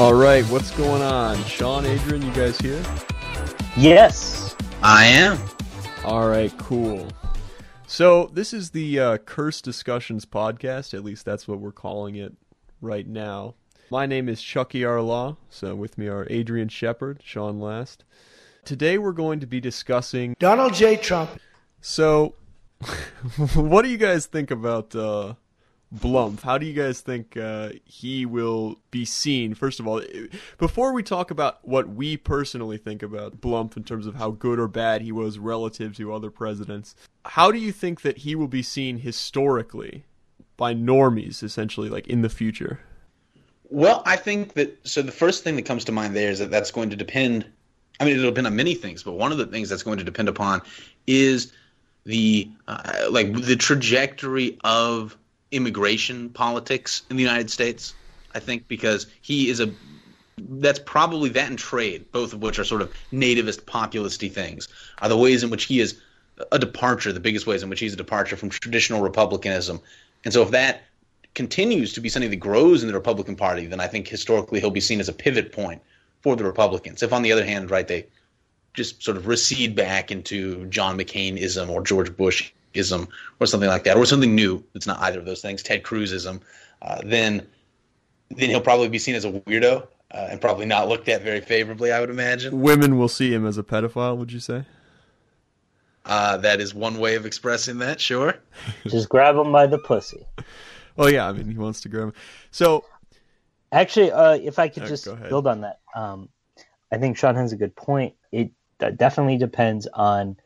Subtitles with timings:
[0.00, 1.44] All right, what's going on?
[1.44, 2.82] Sean, Adrian, you guys here?
[3.76, 4.56] Yes.
[4.82, 5.38] I am.
[6.06, 7.06] All right, cool.
[7.86, 10.94] So, this is the uh, Curse Discussions podcast.
[10.94, 12.34] At least that's what we're calling it
[12.80, 13.56] right now.
[13.90, 15.02] My name is Chucky R.
[15.02, 15.36] Law.
[15.50, 18.02] So, with me are Adrian Shepard, Sean Last.
[18.64, 20.96] Today, we're going to be discussing Donald J.
[20.96, 21.38] Trump.
[21.82, 22.36] So,
[23.54, 25.34] what do you guys think about uh,
[25.94, 26.42] Blump?
[26.42, 29.54] How do you guys think uh, he will be seen?
[29.54, 30.00] First of all,
[30.58, 34.60] before we talk about what we personally think about Blump in terms of how good
[34.60, 38.48] or bad he was relative to other presidents, how do you think that he will
[38.48, 40.04] be seen historically
[40.56, 42.80] by normies, essentially, like in the future?
[43.68, 46.50] Well, I think that so the first thing that comes to mind there is that
[46.50, 47.46] that's going to depend.
[47.98, 50.04] I mean, it'll depend on many things, but one of the things that's going to
[50.04, 50.62] depend upon
[51.06, 51.52] is
[52.04, 55.16] the uh, like the trajectory of
[55.50, 57.94] immigration politics in the United States.
[58.34, 59.72] I think because he is a
[60.38, 65.08] that's probably that and trade, both of which are sort of nativist populisty things, are
[65.08, 66.00] the ways in which he is
[66.50, 69.80] a departure, the biggest ways in which he's a departure from traditional republicanism.
[70.24, 70.82] And so if that
[71.34, 74.70] continues to be something that grows in the Republican Party, then I think historically he'll
[74.70, 75.82] be seen as a pivot point
[76.22, 77.02] for the Republicans.
[77.02, 78.06] If on the other hand, right, they
[78.74, 82.16] just sort of recede back into John McCain-ism or George
[82.72, 85.82] Bush-ism or something like that, or something new that's not either of those things, Ted
[85.82, 86.40] Cruz-ism,
[86.82, 87.46] uh, then
[88.30, 91.40] then he'll probably be seen as a weirdo uh, and probably not looked at very
[91.40, 92.60] favorably, I would imagine.
[92.60, 94.64] Women will see him as a pedophile, would you say?
[96.04, 98.36] Uh, that is one way of expressing that, sure.
[98.86, 100.26] Just grab him by the pussy.
[100.96, 102.14] Oh yeah, I mean he wants to grab him.
[102.50, 102.84] So
[103.72, 106.28] Actually, uh, if I could just build on that, um,
[106.90, 108.14] I think Sean has a good point.
[108.32, 110.36] It d- definitely depends on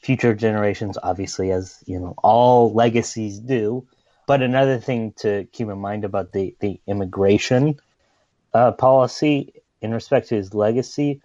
[0.00, 3.86] future generations, obviously, as you know, all legacies do.
[4.26, 7.80] But another thing to keep in mind about the the immigration
[8.54, 11.22] uh, policy in respect to his legacy,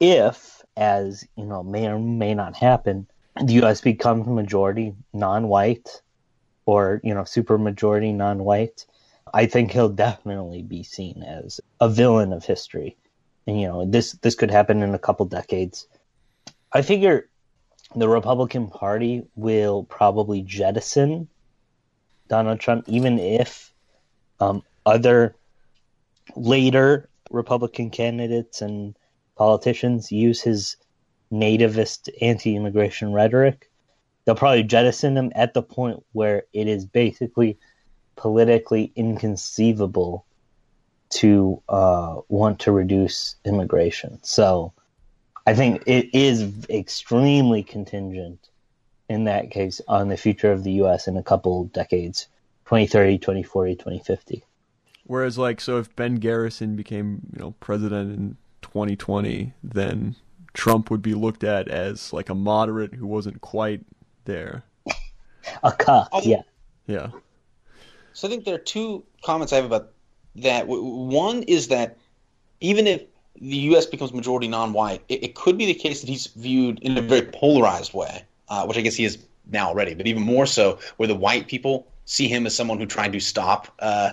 [0.00, 3.06] if, as you know, may or may not happen,
[3.42, 3.80] the U.S.
[3.80, 6.02] becomes majority non-white,
[6.66, 8.86] or you know, super majority non-white.
[9.34, 12.96] I think he'll definitely be seen as a villain of history.
[13.46, 15.86] And you know, this this could happen in a couple decades.
[16.72, 17.28] I figure
[17.94, 21.28] the Republican Party will probably jettison
[22.28, 23.72] Donald Trump, even if
[24.40, 25.36] um, other
[26.34, 28.96] later Republican candidates and
[29.36, 30.76] politicians use his
[31.32, 33.70] nativist anti-immigration rhetoric.
[34.24, 37.58] They'll probably jettison him at the point where it is basically
[38.16, 40.24] politically inconceivable
[41.10, 44.18] to uh, want to reduce immigration.
[44.22, 44.72] So
[45.46, 48.48] I think it is extremely contingent
[49.08, 51.06] in that case on the future of the U.S.
[51.06, 52.26] in a couple decades
[52.64, 54.44] 2030, 2040, 2050.
[55.04, 60.16] Whereas, like, so if Ben Garrison became, you know, president in 2020, then
[60.52, 63.82] Trump would be looked at as like a moderate who wasn't quite
[64.24, 64.64] there.
[65.62, 66.22] A cut, Oh.
[66.24, 66.42] yeah.
[66.88, 67.10] Yeah.
[68.14, 69.92] So I think there are two comments I have about
[70.36, 70.66] that.
[70.66, 71.98] One is that
[72.60, 73.02] even if
[73.40, 73.86] the U.S.
[73.86, 77.22] becomes majority non-white, it, it could be the case that he's viewed in a very
[77.22, 79.18] polarized way, uh, which I guess he is
[79.50, 82.86] now already, but even more so, where the white people see him as someone who
[82.86, 84.12] tried to stop, uh,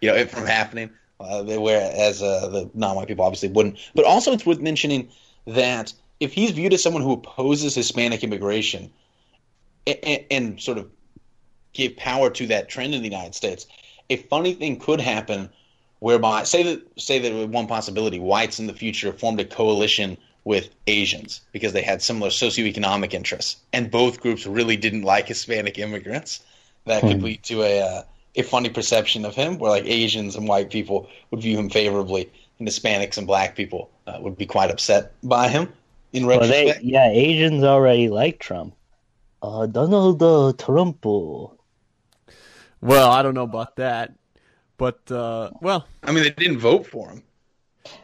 [0.00, 0.90] you know, it from happening,
[1.20, 3.78] uh, whereas uh, the non-white people obviously wouldn't.
[3.94, 5.08] But also, it's worth mentioning
[5.46, 8.90] that if he's viewed as someone who opposes Hispanic immigration
[9.86, 10.88] and, and sort of
[11.72, 13.66] give power to that trend in the United States,
[14.10, 15.50] a funny thing could happen
[16.04, 20.68] whereby say that say that one possibility whites in the future formed a coalition with
[20.86, 26.40] Asians because they had similar socioeconomic interests and both groups really didn't like Hispanic immigrants.
[26.84, 28.02] That could lead to a uh,
[28.36, 32.30] a funny perception of him where like Asians and white people would view him favorably
[32.58, 35.72] and Hispanics and black people uh, would be quite upset by him
[36.12, 36.84] in Well, they, retrospect.
[36.84, 38.74] yeah, Asians already like Trump.
[39.42, 41.02] Uh, Donald uh, Trump.
[41.06, 41.56] Well,
[43.10, 44.12] I don't know about that,
[44.76, 47.22] but uh, well, I mean, they didn't vote for him.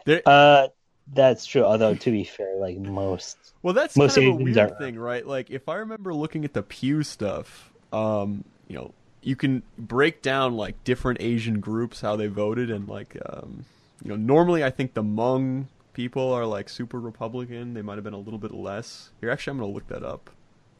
[0.05, 0.21] there.
[0.25, 0.67] Uh,
[1.13, 1.63] that's true.
[1.63, 4.97] Although to be fair, like most, Well, that's most kind of a weird are- thing,
[4.97, 5.25] right?
[5.25, 10.21] Like, if I remember looking at the Pew stuff, um, you know, you can break
[10.21, 13.65] down like different Asian groups how they voted, and like, um,
[14.03, 17.73] you know, normally I think the Hmong people are like super Republican.
[17.73, 19.09] They might have been a little bit less.
[19.19, 20.29] Here, actually, I'm gonna look that up.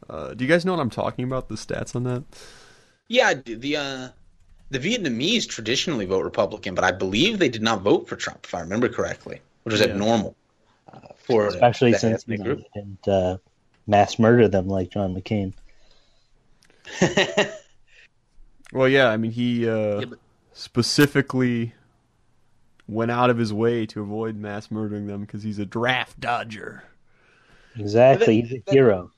[0.08, 1.48] Uh, do you guys know what I'm talking about?
[1.48, 2.24] The stats on that?
[3.08, 4.08] Yeah, the uh,
[4.72, 8.54] the Vietnamese traditionally vote Republican, but I believe they did not vote for Trump, if
[8.54, 9.88] I remember correctly, which is Yeah.
[9.88, 10.34] abnormal
[10.92, 12.58] uh, for especially that since you ethnic know, group.
[12.72, 13.36] he didn't uh,
[13.86, 15.52] mass murder them like John McCain.
[18.72, 19.08] Well, yeah.
[19.08, 20.18] I mean, he uh, Yeah, but-
[20.54, 21.74] specifically
[22.88, 26.82] went out of his way to avoid mass murdering them because he's a draft dodger.
[27.78, 29.10] Exactly, he's a hero.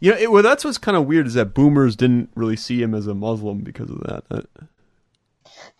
[0.00, 2.82] You know, it, well, that's what's kind of weird is that boomers didn't really see
[2.82, 4.46] him as a Muslim because of that.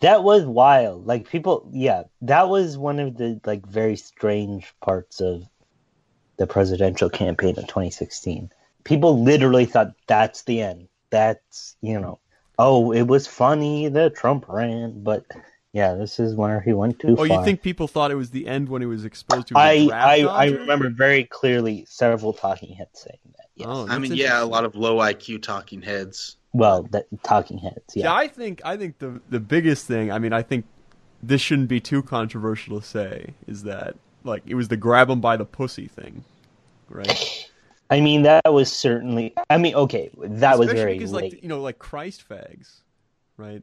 [0.01, 1.05] That was wild.
[1.05, 5.47] Like people, yeah, that was one of the like very strange parts of
[6.37, 8.51] the presidential campaign of 2016.
[8.83, 10.87] People literally thought that's the end.
[11.09, 12.19] That's you know,
[12.59, 15.25] oh, it was funny that Trump ran, but
[15.75, 17.27] yeah, this is where he went too oh, far.
[17.27, 19.85] you think people thought it was the end when he was exposed to a I
[19.87, 23.47] draft I, I remember very clearly several talking heads saying that.
[23.55, 23.67] Yes.
[23.69, 26.37] Oh, I mean, yeah, a lot of low IQ talking heads.
[26.55, 27.95] Well, that talking heads.
[27.95, 28.13] Yeah, Yeah.
[28.13, 30.11] I think I think the the biggest thing.
[30.11, 30.65] I mean, I think
[31.21, 35.19] this shouldn't be too controversial to say is that like it was the grab him
[35.19, 36.23] by the pussy thing,
[36.89, 37.49] right?
[37.89, 39.35] I mean, that was certainly.
[39.49, 41.33] I mean, okay, that was very because late.
[41.33, 42.79] like you know like Christ fags,
[43.37, 43.61] right?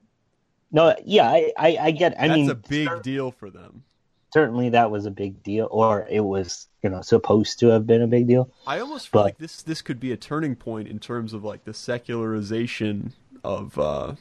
[0.71, 2.15] No, yeah, I, I, I get.
[2.21, 3.85] I That's mean, a big deal for them.
[4.33, 8.03] Certainly that was a big deal, or it was, you know, supposed to have been
[8.03, 8.51] a big deal.
[8.67, 11.45] I almost feel But- like this this could be a turning point in terms of
[11.45, 13.13] like the secularization
[13.45, 14.15] of uh,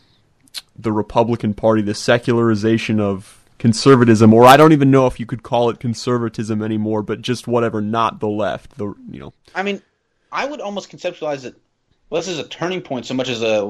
[0.78, 5.44] the Republican Party, the secularization of conservatism, or I don't even know if you could
[5.44, 8.78] call it conservatism anymore, but just whatever, not the left.
[8.78, 9.82] The you know, I mean,
[10.32, 11.56] I would almost conceptualize it
[12.10, 13.66] less as a turning point, so much as a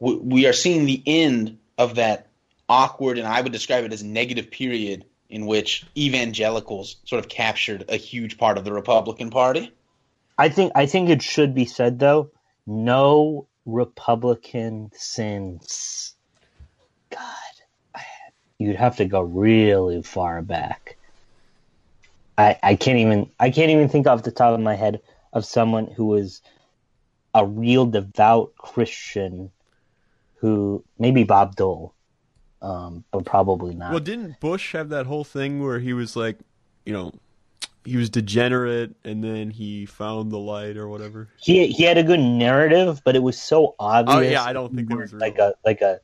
[0.00, 2.26] we we are seeing the end of that
[2.68, 7.84] awkward, and I would describe it as negative period in which evangelicals sort of captured
[7.88, 9.72] a huge part of the Republican Party.
[10.36, 12.30] I think, I think it should be said though,
[12.66, 16.14] no Republican since,
[17.10, 18.02] God,
[18.58, 20.96] you'd have to go really far back.
[22.36, 25.00] I, I can't even, I can't even think off the top of my head
[25.32, 26.42] of someone who was
[27.34, 29.50] a real devout Christian
[30.36, 31.94] who maybe Bob Dole,
[32.62, 33.90] um, but probably not.
[33.90, 36.38] well, didn't Bush have that whole thing where he was like,
[36.84, 37.12] you know,
[37.84, 41.28] he was degenerate and then he found the light or whatever?
[41.40, 44.16] he he had a good narrative, but it was so obvious.
[44.16, 45.46] Oh, yeah, I don't think it was weren't like real.
[45.46, 46.00] a like a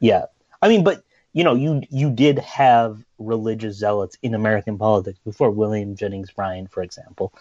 [0.00, 0.24] yeah.
[0.62, 5.50] I mean, but you know, you you did have religious zealots in American politics before
[5.50, 7.32] William Jennings Bryan, for example.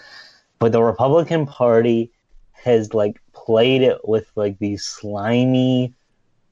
[0.59, 2.11] But the Republican Party
[2.51, 5.93] has like played it with like these slimy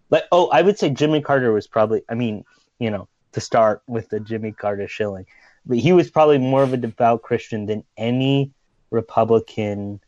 [0.10, 2.44] like oh, I would say Jimmy Carter was probably I mean,
[2.80, 5.26] you know, to start with the Jimmy Carter shilling.
[5.66, 8.52] But he was probably more of a devout Christian than any
[8.90, 10.00] Republican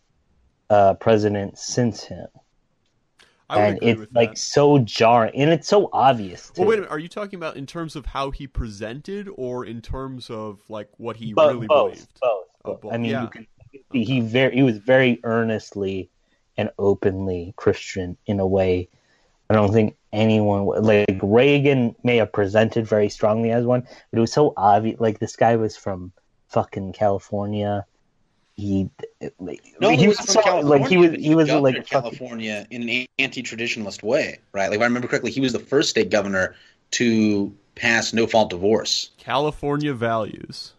[0.70, 2.28] uh, president since him.
[3.50, 4.38] I would and agree it's like that.
[4.38, 6.62] so jarring and it's so obvious too.
[6.62, 6.92] Well, wait a minute.
[6.92, 10.90] Are you talking about in terms of how he presented, or in terms of like
[10.98, 12.20] what he really both, believed?
[12.22, 12.94] both, Oh, both.
[12.94, 13.24] I mean, Yeah.
[13.24, 13.48] you can,
[13.92, 16.10] he very he was very earnestly
[16.58, 18.90] and openly Christian in a way.
[19.50, 24.22] I don't think anyone like Reagan may have presented very strongly as one, but it
[24.22, 25.00] was so obvious.
[25.00, 26.12] Like this guy was from
[26.50, 27.86] fucking California.
[28.56, 28.90] He
[29.40, 30.80] like, No, he he was was from so, California.
[30.80, 34.68] like he was but he was governed like fucking, California in an anti-traditionalist way, right?
[34.70, 36.56] Like if I remember correctly, he was the first state governor
[36.92, 39.12] to pass no-fault divorce.
[39.18, 40.74] California values.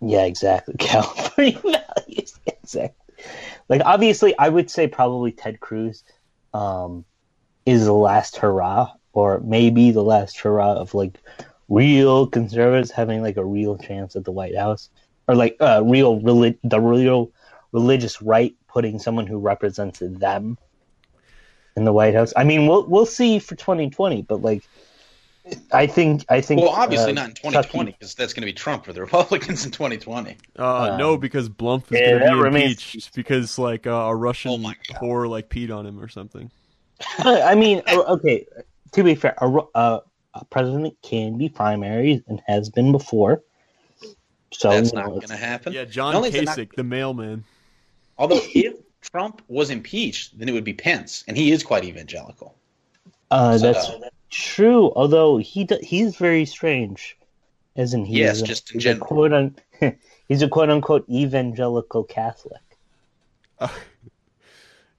[0.00, 0.74] Yeah, exactly.
[0.78, 2.38] California values.
[2.46, 3.14] Exactly.
[3.68, 6.02] Like obviously I would say probably Ted Cruz
[6.52, 7.04] um
[7.68, 11.14] is the last hurrah or maybe the last hurrah of like
[11.68, 14.88] real conservatives having like a real chance at the White House
[15.26, 17.30] or like uh real relig- the real
[17.72, 20.56] religious right putting someone who represents them
[21.76, 22.32] in the White House.
[22.36, 24.62] I mean, we'll we'll see for 2020, but like
[25.72, 28.52] I think I think Well, obviously uh, not in 2020 because that's going to be
[28.52, 30.36] Trump for the Republicans in 2020.
[30.58, 33.90] Uh, Um, no, because Blumph is yeah, going to be remains- impeached because like uh,
[33.90, 36.50] a Russian Oh whore like peed on him or something.
[37.18, 38.46] I mean, uh, okay.
[38.92, 40.02] To be fair, a, a,
[40.34, 43.42] a president can be primaries and has been before.
[44.52, 45.72] So That's not going to happen.
[45.74, 47.44] Yeah, John only is not- Kasich, the mailman.
[48.16, 52.54] Although if Trump was impeached, then it would be Pence, and he is quite evangelical.
[53.30, 53.90] Uh, So- that's
[54.30, 54.90] true.
[54.96, 57.16] Although he do, he's very strange,
[57.76, 58.18] isn't he?
[58.20, 59.06] Yes, He's a- just in he's a general.
[59.06, 59.56] quote un,
[60.28, 62.62] he's a quote unquote evangelical Catholic.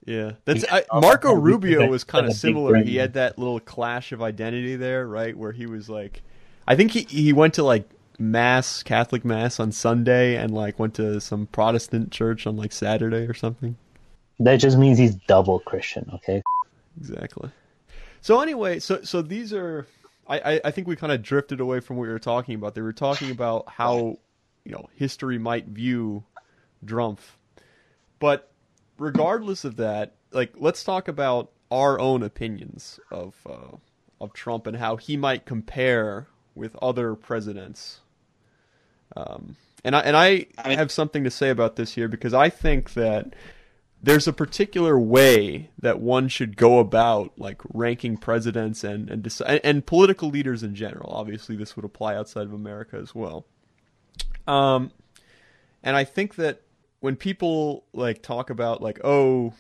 [0.10, 2.76] Yeah, that's I, Marco Rubio was kind of of the big similar.
[2.78, 5.38] He had that little clash of identity there, right?
[5.38, 6.24] Where he was like,
[6.68, 7.88] I think he he went to like
[8.18, 13.28] mass Catholic mass on Sunday and like went to some Protestant church on like Saturday
[13.28, 13.78] or something.
[14.40, 16.10] That just means he's double Christian.
[16.16, 16.42] Okay.
[17.00, 17.52] Exactly.
[18.22, 19.86] So anyway, so so these are.
[20.28, 22.74] I, I, I think we kind of drifted away from what we were talking about.
[22.74, 24.18] They were talking about how
[24.66, 26.24] you know history might view
[26.84, 27.20] Drumpf,
[28.18, 28.49] but
[29.00, 33.78] regardless of that, like let's talk about our own opinions of uh,
[34.22, 38.00] of Trump and how he might compare with other presidents.
[39.16, 42.34] Um, and I and I, I mean- have something to say about this here because
[42.34, 43.34] I think that
[44.02, 49.46] there's a particular way that one should go about like ranking presidents and and, deci-
[49.48, 51.12] and and political leaders in general.
[51.14, 53.46] Obviously, this would apply outside of America as well.
[54.48, 54.92] Um,
[55.84, 56.62] and I think that
[57.00, 59.54] when people like talk about like oh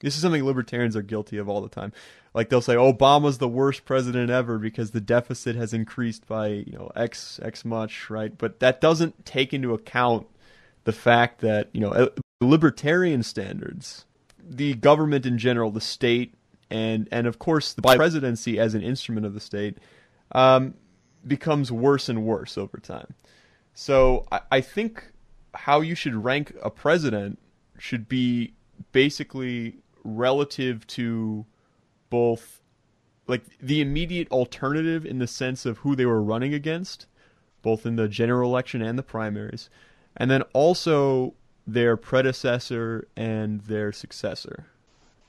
[0.00, 1.92] this is something libertarians are guilty of all the time.
[2.34, 6.72] Like they'll say obama's the worst president ever because the deficit has increased by you
[6.72, 8.36] know x x much right?
[8.36, 10.26] But that doesn't take into account
[10.84, 12.08] the fact that you know uh,
[12.40, 14.06] libertarian standards
[14.44, 16.34] the government in general the state
[16.70, 19.78] and and of course the presidency as an instrument of the state
[20.32, 20.74] um,
[21.26, 23.14] becomes worse and worse over time.
[23.74, 25.11] So I, I think
[25.54, 27.38] how you should rank a president
[27.78, 28.54] should be
[28.92, 31.46] basically relative to
[32.10, 32.60] both
[33.26, 37.06] like the immediate alternative in the sense of who they were running against,
[37.62, 39.70] both in the general election and the primaries,
[40.16, 41.34] and then also
[41.66, 44.66] their predecessor and their successor.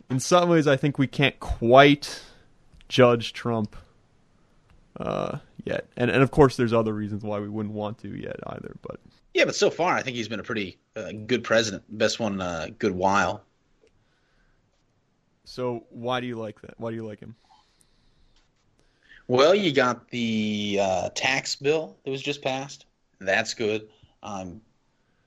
[0.09, 2.23] In some ways, I think we can't quite
[2.89, 3.75] judge Trump
[4.97, 8.39] uh, yet, and and of course, there's other reasons why we wouldn't want to yet
[8.47, 8.75] either.
[8.81, 8.99] But
[9.33, 11.83] Yeah, but so far, I think he's been a pretty uh, good president.
[11.97, 13.43] Best one, uh, good while.
[15.45, 16.75] so, why do you like that?
[16.77, 17.35] Why do you like him?
[19.27, 22.85] Well, you got the uh, tax bill that was just passed.
[23.19, 23.87] That's good.
[24.21, 24.61] Um,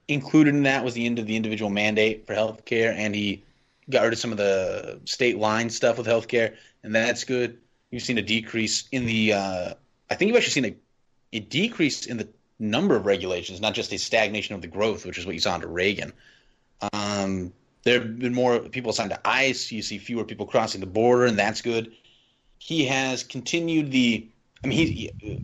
[0.09, 3.43] included in that was the end of the individual mandate for health care, and he
[3.91, 7.59] got rid of some of the state line stuff with health care, and that's good.
[7.91, 9.33] You've seen a decrease in the.
[9.33, 9.75] Uh,
[10.11, 10.77] I think you've actually seen a,
[11.37, 15.19] a decrease in the number of regulations, not just a stagnation of the growth, which
[15.19, 16.13] is what you saw under Reagan.
[16.93, 17.53] Um,
[17.85, 19.71] there have been more people assigned to ICE.
[19.73, 21.93] You see fewer people crossing the border, and that's good.
[22.59, 24.29] He has continued the.
[24.65, 25.41] I mean, he, he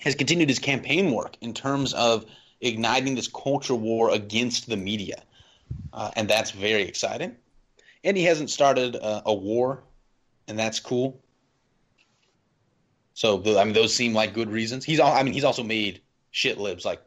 [0.00, 2.24] has continued his campaign work in terms of
[2.60, 5.22] igniting this culture war against the media,
[5.92, 7.36] uh, and that's very exciting.
[8.02, 9.82] And he hasn't started a war,
[10.46, 11.20] and that's cool.
[13.14, 14.84] So I mean, those seem like good reasons.
[14.84, 15.12] He's all.
[15.12, 16.00] I mean, he's also made
[16.38, 17.02] shit libs like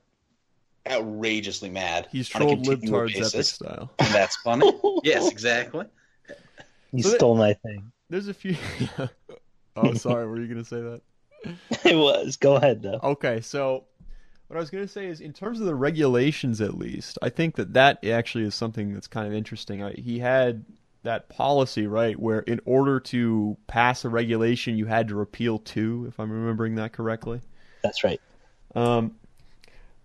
[0.90, 2.08] outrageously mad.
[2.12, 3.92] He's on a trolled continual libtards epic style.
[4.00, 4.70] and that's funny.
[5.04, 5.86] yes, exactly.
[6.92, 7.92] You So that- stole my thing.
[8.10, 8.58] There's a few.
[9.78, 10.28] oh, sorry.
[10.28, 11.02] Were you gonna say that?
[11.86, 12.36] It was.
[12.36, 13.00] Go ahead though.
[13.02, 13.86] Okay, so
[14.48, 17.30] what I was going to say is, in terms of the regulations, at least, I
[17.30, 19.82] think that that actually is something that's kind of interesting.
[19.82, 20.66] I, he had
[21.04, 26.06] that policy, right, where in order to pass a regulation, you had to repeal two,
[26.10, 27.40] if I'm remembering that correctly.
[27.82, 28.22] That's right.
[28.76, 29.16] Um,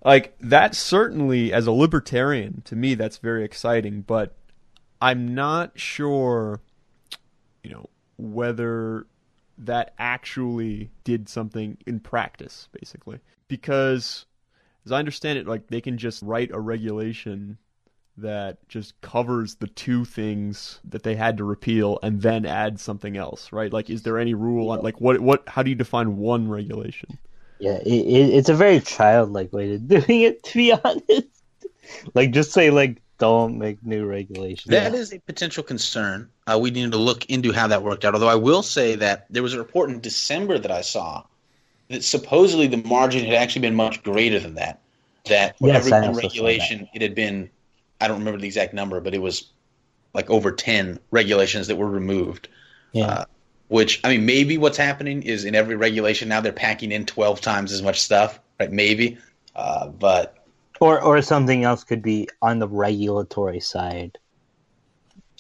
[0.04, 4.02] like that certainly, as a libertarian, to me, that's very exciting.
[4.02, 4.36] But
[5.00, 6.60] I'm not sure,
[7.62, 9.06] you know, whether
[9.58, 14.26] that actually did something in practice, basically, because
[14.84, 17.58] as I understand it, like they can just write a regulation
[18.18, 23.16] that just covers the two things that they had to repeal and then add something
[23.16, 23.72] else, right?
[23.72, 25.48] Like, is there any rule on like what what?
[25.48, 27.18] How do you define one regulation?
[27.58, 30.42] Yeah, it, it, it's a very childlike way of doing it.
[30.44, 31.28] To be honest,
[32.14, 34.70] like just say like don't make new regulations.
[34.70, 36.30] That is a potential concern.
[36.46, 38.14] Uh, we need to look into how that worked out.
[38.14, 41.24] Although I will say that there was a report in December that I saw
[41.88, 44.80] that supposedly the margin had actually been much greater than that.
[45.28, 47.50] That Yes, every I one also saw regulation, it had been,
[48.00, 49.50] I don't remember the exact number, but it was
[50.14, 52.48] like over 10 regulations that were removed.
[52.92, 53.06] yeah.
[53.06, 53.24] Uh,
[53.68, 57.40] which, I mean, maybe what's happening is in every regulation now they're packing in 12
[57.40, 58.70] times as much stuff, right?
[58.70, 59.18] Maybe.
[59.54, 60.36] Uh, but
[60.80, 64.18] or or something else could be on the regulatory side,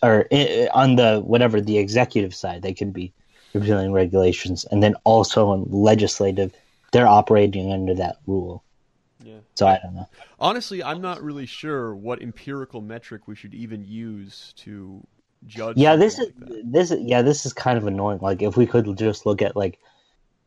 [0.02, 2.62] or i- on the whatever the executive side.
[2.62, 3.12] They could be
[3.54, 6.54] repealing regulations, and then also on legislative,
[6.92, 8.62] they're operating under that rule.
[9.24, 9.38] Yeah.
[9.54, 10.08] So I don't know.
[10.38, 15.02] Honestly, I'm not really sure what empirical metric we should even use to
[15.46, 15.76] judge.
[15.76, 18.18] Yeah, this is like this is yeah this is kind of annoying.
[18.20, 19.78] Like if we could just look at like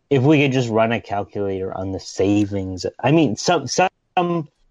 [0.10, 2.86] if we could just run a calculator on the savings.
[3.03, 3.89] I mean, some some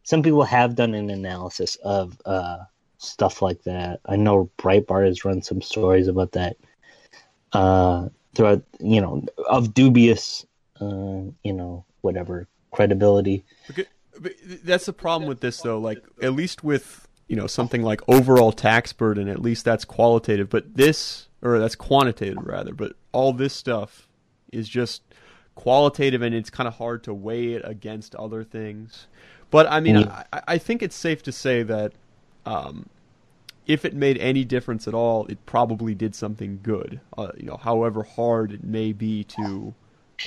[0.03, 2.59] some people have done an analysis of uh,
[2.99, 4.01] stuff like that.
[4.07, 6.57] I know Breitbart has run some stories about that
[7.53, 8.63] uh, throughout.
[8.81, 10.45] You know, of dubious,
[10.81, 13.45] uh, you know, whatever credibility.
[13.67, 13.87] Because-
[14.21, 14.33] but
[14.65, 15.79] that's the problem with this, though.
[15.79, 20.49] Like, at least with you know something like overall tax burden, at least that's qualitative.
[20.51, 22.75] But this, or that's quantitative rather.
[22.75, 24.09] But all this stuff
[24.53, 25.03] is just
[25.55, 29.07] qualitative, and it's kind of hard to weigh it against other things.
[29.51, 30.25] But I mean, Yeah.
[30.33, 31.93] I, I think it's safe to say that
[32.47, 32.87] um,
[33.67, 37.01] if it made any difference at all, it probably did something good.
[37.17, 39.75] Uh, you know, however hard it may be to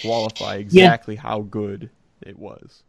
[0.01, 1.89] qualify exactly how good
[2.22, 2.84] it was.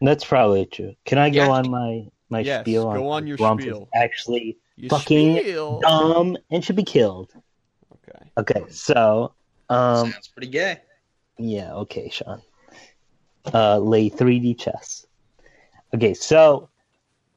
[0.00, 0.94] That's probably true.
[1.04, 1.48] Can I go Yeah.
[1.50, 2.84] on my my Yes, spiel?
[2.92, 3.88] go why on your Trump is spiel.
[3.94, 5.80] Actually, You Fucking spiel.
[5.80, 7.32] dumb and should be killed.
[7.92, 8.30] Okay.
[8.38, 9.34] Okay, so
[9.68, 10.78] um, Sounds pretty gay.
[11.38, 12.40] Yeah, okay, Sean.
[13.52, 15.06] Uh, lay 3D chess.
[15.94, 16.68] Okay, so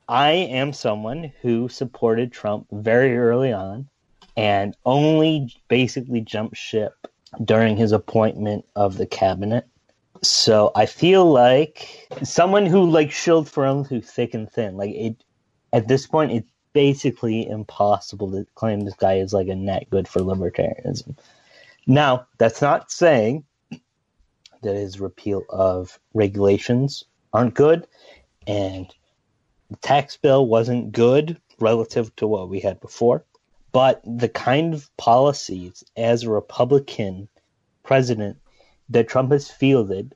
[0.07, 3.87] I am someone who supported Trump very early on
[4.35, 6.93] and only basically jumped ship
[7.45, 9.65] during his appointment of the cabinet.
[10.23, 14.77] So I feel like someone who like shilled for him through thick and thin.
[14.77, 15.23] Like it
[15.73, 20.07] at this point it's basically impossible to claim this guy is like a net good
[20.07, 21.17] for libertarianism.
[21.85, 23.43] Now, that's not saying
[24.61, 27.03] that his repeal of regulations
[27.33, 27.85] aren't good
[28.47, 28.87] and
[29.69, 33.25] the tax bill wasn't good relative to what we had before
[33.71, 37.27] but the kind of policies as a republican
[37.83, 38.37] president
[38.89, 40.15] that trump has fielded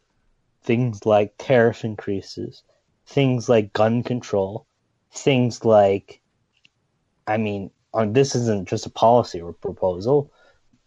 [0.63, 2.63] things like tariff increases
[3.05, 4.65] things like gun control
[5.12, 6.21] things like
[7.25, 10.31] i mean on this isn't just a policy or proposal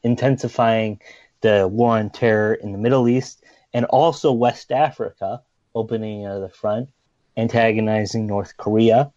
[0.03, 1.01] intensifying
[1.41, 5.43] the war on terror in the Middle East and also West Africa,
[5.75, 6.91] opening uh, the front,
[7.37, 9.13] antagonizing North Korea,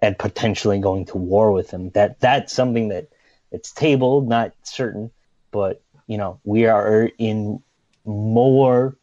[0.00, 1.90] and potentially going to war with them.
[1.90, 3.08] That that's something that
[3.50, 5.10] it's tabled, not certain,
[5.50, 7.62] but you know we are in
[8.06, 8.96] more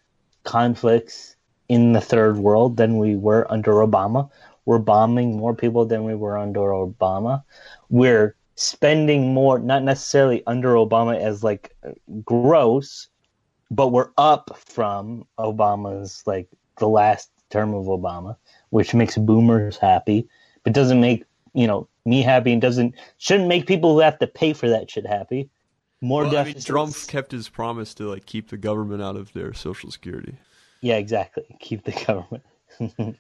[0.44, 1.36] conflicts
[1.70, 4.30] in the third world than we were under Obama.
[4.66, 7.44] We're bombing more people than we were under Obama.
[7.90, 11.76] We're spending more, not necessarily under Obama as like
[12.24, 13.08] gross,
[13.72, 18.36] but we're up from Obama's like the last term of Obama,
[18.70, 20.28] which makes boomers happy,
[20.64, 24.28] but doesn't make you know me happy and doesn't shouldn't make people who have to
[24.28, 25.50] pay for that shit happy.
[26.04, 26.60] More Well, I mean.
[26.60, 30.36] Trump kept his promise to like keep the government out of their social security.
[30.82, 31.46] Yeah, exactly.
[31.62, 33.18] Keep the government.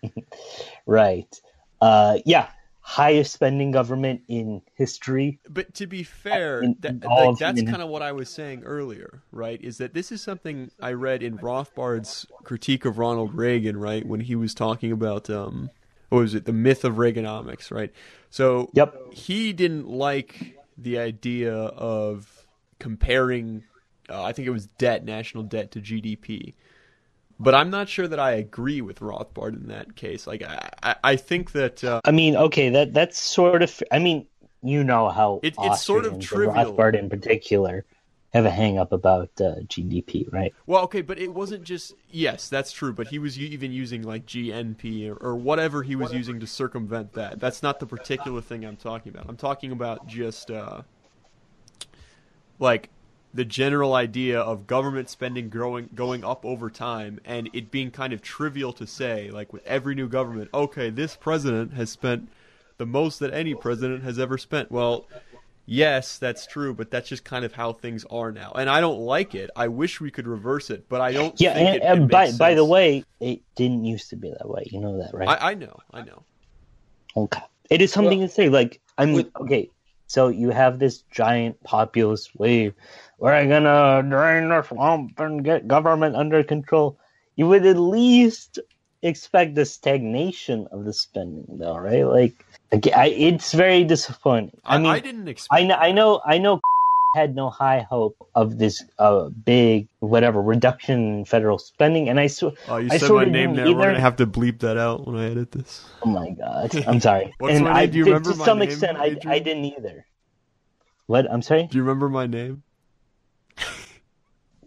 [0.85, 1.41] right.
[1.81, 2.49] Uh, yeah.
[2.81, 5.39] Highest spending government in history.
[5.49, 9.61] But to be fair, that, like, that's kind of what I was saying earlier, right?
[9.61, 14.05] Is that this is something I read in Rothbard's critique of Ronald Reagan, right?
[14.05, 15.69] When he was talking about um,
[16.09, 17.93] what was it, the myth of Reaganomics, right?
[18.29, 19.13] So Yep.
[19.13, 22.42] he didn't like the idea of
[22.83, 23.63] comparing.
[24.09, 26.53] Uh, I think it was debt, national debt, to GDP.
[27.39, 30.27] But I'm not sure that I agree with Rothbard in that case.
[30.27, 33.81] Like, I, I, I think that uh, I mean, okay, that that's sort of.
[33.91, 34.27] I mean,
[34.61, 36.73] you know how It- it's sort of Austrians, trivial.
[36.73, 37.85] Rothbard in particular,
[38.33, 40.53] have a hang up about uh, GDP, right?
[40.67, 42.91] Well, okay, but it wasn't just yes, that's true.
[42.93, 47.13] But he was even using like GNP or, or whatever he was using to circumvent
[47.13, 47.39] that.
[47.39, 49.27] That's not the particular thing I'm talking about.
[49.29, 50.81] I'm talking about just uh,
[52.59, 52.89] like
[53.33, 58.13] the general idea of government spending growing going up over time and it being kind
[58.13, 62.29] of trivial to say like with every new government okay this president has spent
[62.77, 65.05] the most that any president has ever spent well
[65.65, 68.99] yes that's true but that's just kind of how things are now and i don't
[68.99, 71.81] like it i wish we could reverse it but i don't Yeah, think and, it,
[71.81, 74.63] it and by makes by the way, it didn't used to be that way.
[74.65, 75.29] You know that, right?
[75.29, 76.23] I, I know i know
[77.15, 77.41] Okay.
[77.69, 78.49] It is something to say.
[78.49, 79.69] Like, i'm With- okay,
[80.13, 82.75] so you have this giant populist wave.
[83.17, 86.99] We're gonna drain the swamp and get government under control.
[87.35, 88.59] You would at least
[89.01, 92.05] expect the stagnation of the spending, though, right?
[92.05, 92.33] Like,
[92.93, 94.61] I, it's very disappointing.
[94.65, 96.61] i, I mean, I didn't expect I know, I know, I know.
[97.13, 102.25] Had no high hope of this uh, big whatever reduction in federal spending, and I
[102.25, 104.77] sw- oh you I said my name didn't there we're gonna have to bleep that
[104.77, 106.75] out when i edit this Oh my god!
[106.87, 107.31] I'm sorry.
[107.39, 107.91] What's and my I name?
[107.91, 110.05] Do you did- remember to my some name, extent, I, I didn't either.
[111.05, 111.31] What?
[111.31, 112.63] I'm sorry, do you remember my name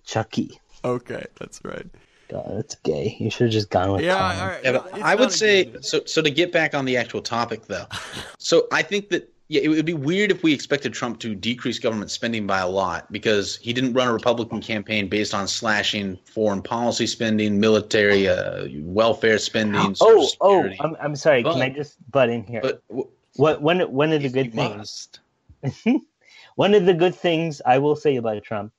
[0.04, 0.60] Chucky.
[0.84, 1.86] okay that's right
[2.28, 3.16] God, that's gay.
[3.20, 4.38] You should have just gone with yeah Colin.
[4.40, 4.64] all right.
[4.64, 6.00] Yeah, No, but it's I would say so.
[6.06, 7.86] So to get back on the actual topic, though,
[8.38, 11.78] so I think that yeah, it would be weird if we expected Trump to decrease
[11.78, 16.18] government spending by a lot because he didn't run a Republican campaign based on slashing
[16.24, 19.94] foreign policy spending, military, uh, welfare spending.
[20.00, 20.68] Oh, oh.
[20.80, 21.44] I'm, I'm sorry.
[21.44, 22.60] Can I just butt in here?
[22.60, 22.82] but
[23.36, 25.08] what one one of the good things
[26.56, 28.72] one of the good things I will say about Trump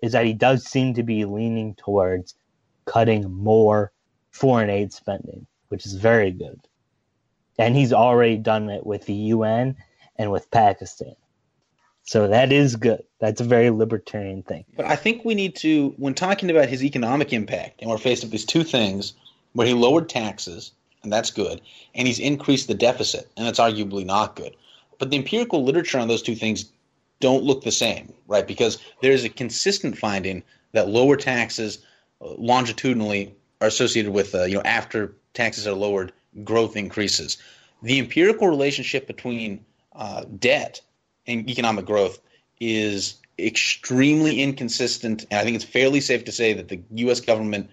[0.00, 2.34] is that he does seem to be leaning towards
[2.86, 3.92] cutting more
[4.30, 6.60] foreign aid spending, which is very good.
[7.58, 9.76] And he's already done it with the UN
[10.16, 11.14] and with Pakistan.
[12.04, 13.02] So that is good.
[13.18, 14.64] That's a very libertarian thing.
[14.76, 18.22] But I think we need to, when talking about his economic impact, and we're faced
[18.22, 19.14] with these two things
[19.54, 20.72] where he lowered taxes,
[21.02, 21.62] and that's good,
[21.94, 24.54] and he's increased the deficit, and that's arguably not good.
[24.98, 26.70] But the empirical literature on those two things
[27.20, 28.46] don't look the same, right?
[28.46, 31.78] Because there's a consistent finding that lower taxes,
[32.20, 37.38] longitudinally are associated with uh, you know after taxes are lowered, growth increases.
[37.82, 40.80] The empirical relationship between uh, debt
[41.26, 42.20] and economic growth
[42.60, 47.20] is extremely inconsistent, and I think it's fairly safe to say that the U.S.
[47.20, 47.68] government,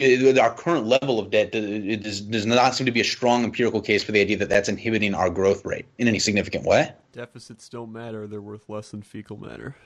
[0.00, 3.80] our current level of debt, it does, does not seem to be a strong empirical
[3.80, 6.92] case for the idea that that's inhibiting our growth rate in any significant way.
[7.12, 9.76] Deficits don't matter; they're worth less than fecal matter.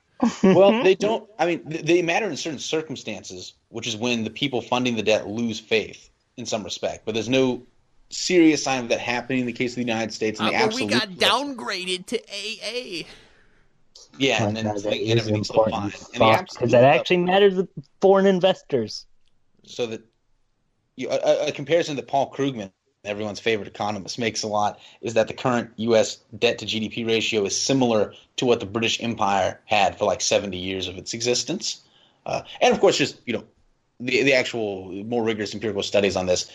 [0.42, 1.28] well, they don't.
[1.38, 5.26] I mean, they matter in certain circumstances, which is when the people funding the debt
[5.26, 7.04] lose faith in some respect.
[7.04, 7.62] But there's no
[8.12, 10.38] serious sign of that happening in the case of the United States.
[10.38, 13.06] And uh, the absolute we got downgraded to AA.
[14.18, 17.68] Yeah, and then no, that is important because that actually matters to
[18.00, 19.06] foreign investors.
[19.64, 20.02] So that
[20.96, 22.70] you, a, a, comparison that Paul Krugman,
[23.04, 26.18] everyone's favorite economist, makes a lot is that the current U.S.
[26.38, 30.58] debt to GDP ratio is similar to what the British Empire had for like 70
[30.58, 31.80] years of its existence,
[32.26, 33.44] uh, and of course, just you know,
[33.98, 36.50] the the actual more rigorous empirical studies on this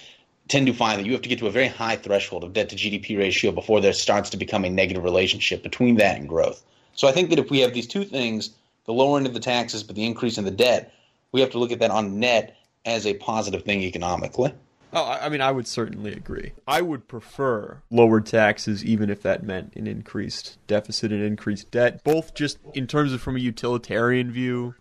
[0.47, 2.69] tend to find that you have to get to a very high threshold of debt
[2.69, 6.63] to GDP ratio before there starts to become a negative relationship between that and growth.
[6.95, 8.51] So I think that if we have these two things,
[8.85, 10.93] the lowering of the taxes but the increase in the debt,
[11.31, 14.53] we have to look at that on net as a positive thing economically.
[14.93, 16.53] Oh, I mean, I would certainly agree.
[16.65, 22.03] I would prefer lower taxes, even if that meant an increased deficit and increased debt,
[22.05, 24.75] both just in terms of from a utilitarian view.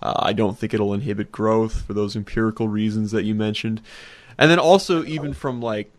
[0.00, 3.80] Uh, I don't think it'll inhibit growth for those empirical reasons that you mentioned.
[4.38, 5.90] And then also, even from like,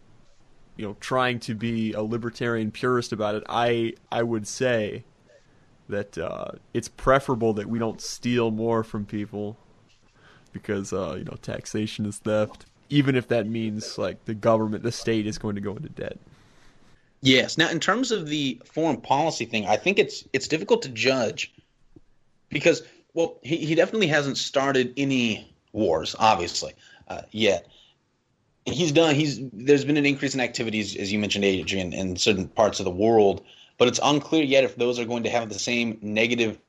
[0.75, 5.03] you know, trying to be a libertarian purist about it, I I would say
[5.89, 9.57] that uh, it's preferable that we don't steal more from people
[10.51, 14.91] because uh, you know taxation is theft, even if that means like the government, the
[14.91, 16.17] state is going to go into debt.
[17.21, 17.57] Yes.
[17.57, 21.53] Now, in terms of the foreign policy thing, I think it's it's difficult to judge
[22.49, 26.73] because well, he, he definitely hasn't started any wars, obviously,
[27.07, 27.67] uh, yet.
[28.65, 29.15] He's done.
[29.15, 32.86] He's there's been an increase in activities, as you mentioned, Adrian, in certain parts of
[32.86, 33.43] the world
[33.78, 36.60] but it's unclear yet if those are going to have the same negative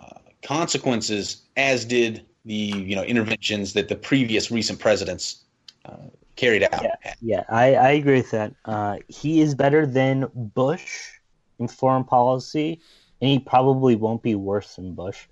[0.00, 5.44] uh, consequences as did the you know interventions that the previous recent presidents
[5.84, 5.96] uh,
[6.36, 6.82] carried out.
[6.82, 8.54] Yeah, yeah I, I agree with that.
[8.64, 11.10] Uh, he is better than Bush
[11.58, 12.80] in foreign policy,
[13.20, 15.26] and he probably won't be worse than Bush.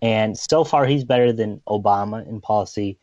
[0.00, 2.98] And so far, he's better than Obama in policy,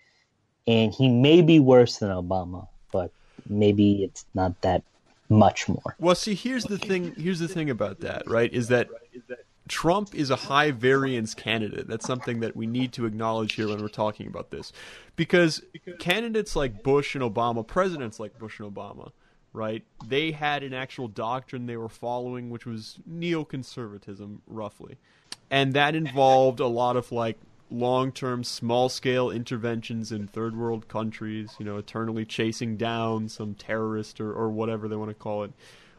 [0.67, 3.12] and he may be worse than Obama, but
[3.50, 4.84] maybe it's not that
[5.30, 5.95] much more.
[6.00, 7.15] Well, see, here's the thing.
[7.15, 8.52] Here's the thing about that, right?
[8.54, 8.89] Is that
[9.67, 11.88] Trump is a high variance candidate.
[11.88, 14.74] That's something that we need to acknowledge here when we're talking about this,
[15.15, 15.63] because
[16.00, 19.12] candidates like Bush and Obama, presidents like Bush and Obama,
[19.54, 19.84] right?
[20.06, 24.97] They had an actual doctrine they were following, which was neoconservatism, roughly,
[25.50, 27.38] and that involved a lot of like
[27.71, 33.53] long term, small scale interventions in third world countries, you know, eternally chasing down some
[33.55, 35.51] terrorist or, or whatever they want to call it,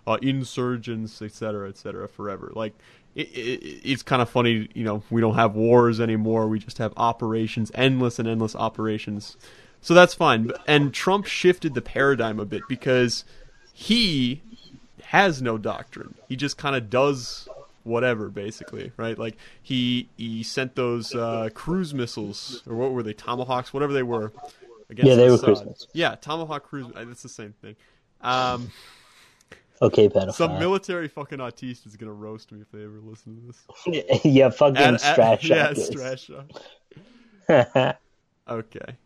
[0.07, 2.53] uh, insurgents, etc., etc., forever.
[2.55, 2.75] Like,
[3.15, 6.49] it, it, it's kind of funny, you know, we don't have wars anymore.
[6.49, 9.37] We just have operations, endless and endless operations.
[9.81, 10.53] So that's fine.
[10.67, 13.25] And Trump shifted the paradigm a bit because
[13.73, 14.43] he
[15.03, 16.15] has no doctrine.
[16.29, 17.49] He just kind of does
[17.85, 19.19] whatever basically right?
[19.19, 24.03] Like he he sent those uh, cruise missiles or what were they tomahawks whatever they
[24.03, 24.33] were
[24.91, 25.89] yeah they were cruise missiles.
[25.93, 27.77] Yeah tomahawk cruise it's the same thing.
[28.21, 28.71] Um
[29.81, 30.35] okay pedophile.
[30.35, 34.23] some military fucking autiste is gonna roast me if they ever listen to this.
[34.25, 36.31] Yeah fucking at, strash yeah strash
[38.49, 38.97] okay.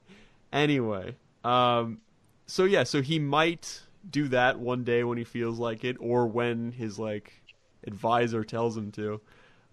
[0.53, 1.99] Anyway um
[2.47, 6.27] so yeah so he might do that one day when he feels like it or
[6.27, 7.33] when his like
[7.87, 9.21] advisor tells him to.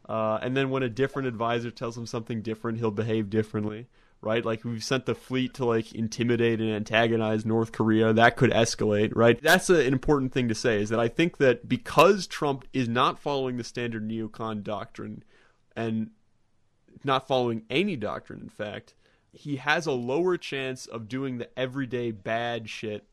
[0.08, 3.88] Uh, and then when a different advisor tells him something different, he'll behave differently,
[4.22, 4.44] right?
[4.44, 8.12] Like we've sent the fleet to like intimidate and antagonize North Korea.
[8.12, 9.42] That could escalate, right?
[9.42, 12.90] That's a, an important thing to say is that I think that because Trump is
[12.90, 15.24] not following the standard neocon doctrine
[15.76, 16.12] and
[17.04, 18.94] not following any doctrine, in fact,
[19.32, 23.06] he has a lower chance of doing the everyday bad shit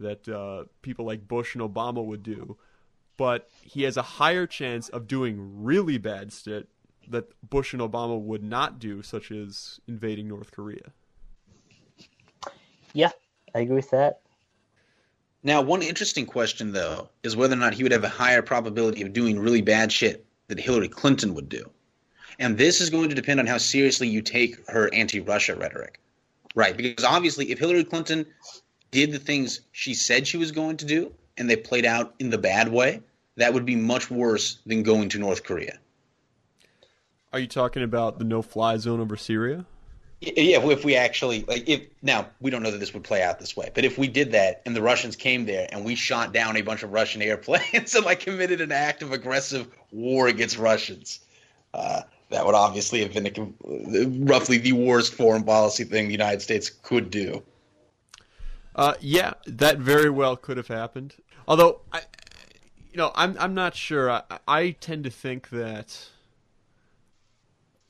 [0.00, 2.56] that uh, people like Bush and Obama would do
[3.20, 6.66] but he has a higher chance of doing really bad shit
[7.06, 10.90] that Bush and Obama would not do, such as invading North Korea.
[12.94, 13.10] Yeah,
[13.54, 14.20] I agree with that.
[15.42, 19.02] Now, one interesting question, though, is whether or not he would have a higher probability
[19.02, 21.68] of doing really bad shit that Hillary Clinton would do.
[22.38, 26.00] And this is going to depend on how seriously you take her anti Russia rhetoric.
[26.54, 26.74] Right?
[26.74, 28.24] Because obviously, if Hillary Clinton
[28.90, 32.30] did the things she said she was going to do and they played out in
[32.30, 33.02] the bad way,
[33.40, 35.78] that would be much worse than going to North Korea.
[37.32, 39.64] Are you talking about the no-fly zone over Syria?
[40.20, 43.38] Yeah, if we actually like if now we don't know that this would play out
[43.38, 46.34] this way, but if we did that and the Russians came there and we shot
[46.34, 50.58] down a bunch of Russian airplanes and like committed an act of aggressive war against
[50.58, 51.20] Russians,
[51.72, 56.42] uh, that would obviously have been a, roughly the worst foreign policy thing the United
[56.42, 57.42] States could do.
[58.76, 61.14] Uh, yeah, that very well could have happened.
[61.48, 62.02] Although I,
[62.92, 64.10] you know, I'm I'm not sure.
[64.10, 66.08] I, I tend to think that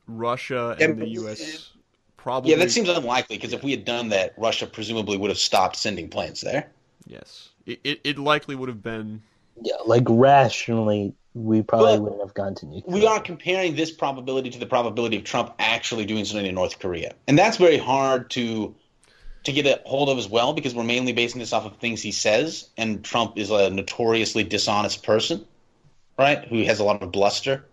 [0.06, 1.72] Russia and Yeah, the U.S.
[2.18, 5.38] probably Yeah, that seems unlikely because if we had done that, Russia presumably would have
[5.38, 6.70] stopped sending planes there.
[7.06, 7.50] yes.
[7.66, 9.22] It, it it likely would have been
[9.62, 12.84] Yeah, like rationally, we probably But wouldn't have gone to nuclear.
[12.86, 16.78] We are comparing this probability to the probability of Trump actually doing something in North
[16.78, 18.74] Korea, and that's very hard to
[19.44, 22.02] to get a hold of as well because we're mainly basing this off of things
[22.02, 25.44] he says, and Trump is a notoriously dishonest person,
[26.18, 26.44] right?
[26.48, 27.64] Who has a lot of bluster.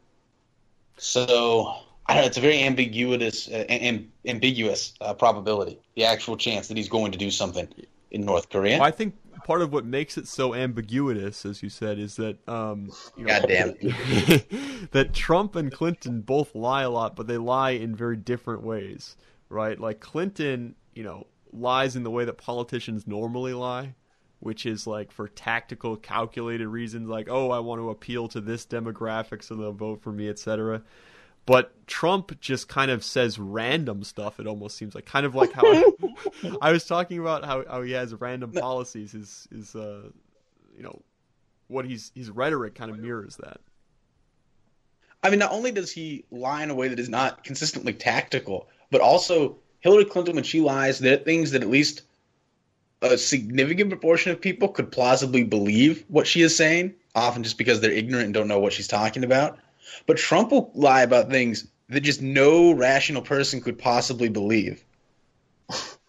[0.97, 1.75] So
[2.05, 2.27] I don't know.
[2.27, 5.77] It's a very ambiguous, uh, am, ambiguous uh, probability.
[5.95, 7.67] The actual chance that he's going to do something
[8.11, 8.77] in North Korea.
[8.77, 12.47] Well, I think part of what makes it so ambiguous, as you said, is that
[12.47, 14.91] um, you know, God damn it.
[14.91, 19.17] that Trump and Clinton both lie a lot, but they lie in very different ways,
[19.49, 19.79] right?
[19.79, 21.27] Like Clinton, you know,
[21.59, 23.95] lies in the way that politicians normally lie,
[24.39, 28.65] which is like for tactical, calculated reasons, like oh, I want to appeal to this
[28.65, 30.83] demographic, so they'll vote for me, etc.
[31.45, 34.37] But Trump just kind of says random stuff.
[34.39, 35.83] It almost seems like kind of like how I,
[36.61, 39.13] I was talking about how, how he has random policies.
[39.13, 40.09] His his uh,
[40.75, 41.01] you know
[41.67, 43.61] what he's his rhetoric kind of mirrors that.
[45.23, 48.67] I mean, not only does he lie in a way that is not consistently tactical,
[48.91, 52.03] but also Hillary Clinton, when she lies, there are things that at least
[53.01, 57.79] a significant proportion of people could plausibly believe what she is saying, often just because
[57.79, 59.59] they're ignorant and don't know what she's talking about.
[60.05, 64.83] But Trump will lie about things that just no rational person could possibly believe.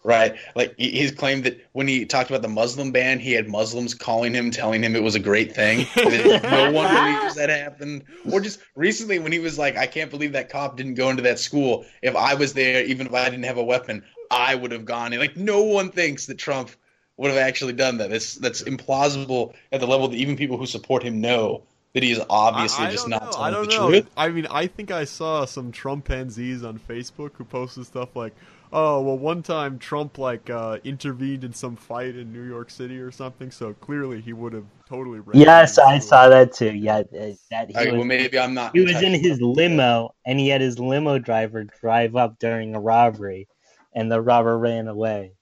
[0.03, 0.35] Right?
[0.55, 4.33] Like he- claimed that when he talked about the Muslim ban, he had Muslims calling
[4.33, 5.85] him, telling him it was a great thing.
[5.95, 8.03] No one believes that happened.
[8.31, 11.23] Or just recently when he was like, I can't believe that cop didn't go into
[11.23, 11.85] that school.
[12.01, 15.11] If I was there, even if I didn't have a weapon, I would have gone
[15.13, 15.19] in.
[15.19, 16.71] Like no one thinks that Trump
[17.17, 18.09] would have actually done that.
[18.09, 22.11] That's that's implausible at the level that even people who support him know that he
[22.11, 23.31] is obviously I, I just don't know.
[23.31, 23.89] telling I don't the know.
[23.89, 24.09] truth.
[24.15, 28.33] I mean, I think I saw some Trumpanzees on Facebook who posted stuff like,
[28.73, 32.99] "Oh, well, one time Trump like uh, intervened in some fight in New York City
[32.99, 36.53] or something, so clearly he would have totally." read Yes, I into saw it." that
[36.53, 36.73] too.
[36.73, 37.03] Yeah,
[37.51, 38.73] that he Okay, was, well, maybe I'm not.
[38.73, 42.75] he was in his on- limo, and he had his limo driver drive up during
[42.75, 43.47] a robbery,
[43.93, 45.33] and the robber ran away,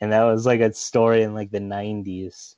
[0.00, 2.56] and that was like a story in like the '90s.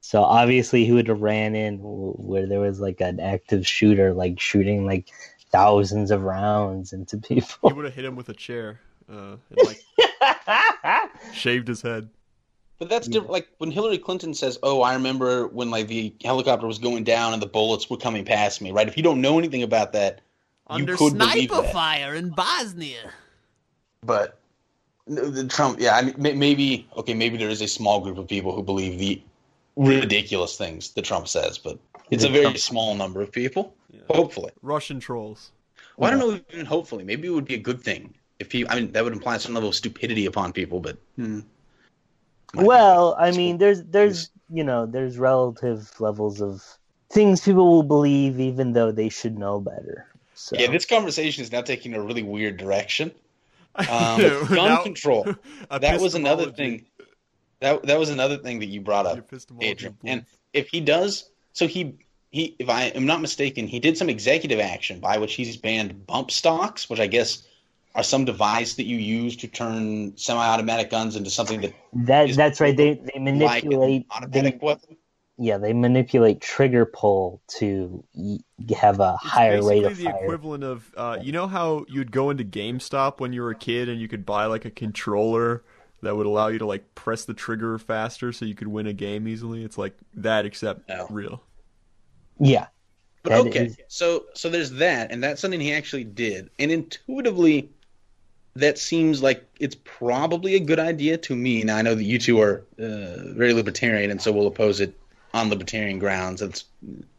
[0.00, 4.40] So obviously, he would have ran in where there was like an active shooter, like
[4.40, 5.08] shooting like
[5.52, 7.70] thousands of rounds into people.
[7.70, 9.82] He would have hit him with a chair uh, and like
[11.32, 12.08] shaved his head.
[12.78, 13.30] But that's different.
[13.30, 17.32] Like when Hillary Clinton says, "Oh, I remember when like the helicopter was going down
[17.32, 18.88] and the bullets were coming past me." Right?
[18.88, 20.20] If you don't know anything about that,
[20.66, 21.72] Under you could believe sniper that.
[21.72, 23.10] fire in Bosnia.
[24.04, 24.40] But
[25.06, 28.52] the Trump, yeah, I mean, maybe okay, maybe there is a small group of people
[28.52, 29.22] who believe the
[29.76, 31.78] ridiculous things that Trump says, but
[32.10, 33.74] it's a very Trump- small number of people.
[34.10, 35.52] Hopefully, Russian trolls.
[35.96, 36.40] well, I don't know.
[36.52, 38.68] Even hopefully, maybe it would be a good thing if he.
[38.68, 40.98] I mean, that would imply some level of stupidity upon people, but.
[41.16, 41.40] Hmm.
[42.54, 46.62] Well, I mean, there's there's you know there's relative levels of
[47.10, 50.06] things people will believe even though they should know better.
[50.34, 53.12] So yeah, this conversation is now taking a really weird direction.
[53.74, 53.86] Um,
[54.20, 55.34] Now- gun control.
[55.70, 56.84] That was another thing.
[57.60, 59.96] That that was another thing that you brought up, Adrian.
[60.04, 61.94] And if he does, so he
[62.32, 66.06] he, if I am not mistaken, he did some executive action by which he's banned
[66.06, 67.46] bump stocks, which I guess
[67.94, 72.36] are some device that you use to turn semi-automatic guns into something that that is
[72.36, 72.76] that's right.
[72.76, 74.96] They they like manipulate automatic they, weapon.
[75.38, 78.04] yeah they manipulate trigger pull to
[78.76, 80.22] have a It's higher rate basically of the fire.
[80.22, 83.88] equivalent of uh, you know how you'd go into GameStop when you were a kid
[83.88, 85.62] and you could buy like a controller
[86.02, 88.92] that would allow you to like press the trigger faster so you could win a
[88.92, 89.62] game easily.
[89.64, 91.06] It's like that except No.
[91.08, 91.42] real.
[92.38, 92.66] Yeah,
[93.22, 96.70] But That okay, is- so so there's that, and that's something he actually did, and
[96.72, 97.70] intuitively,
[98.54, 101.62] that seems like it's probably a good idea to me.
[101.62, 104.94] Now I know that you two are uh, very libertarian, and so we'll oppose it
[105.34, 106.40] on libertarian grounds.
[106.40, 106.64] That's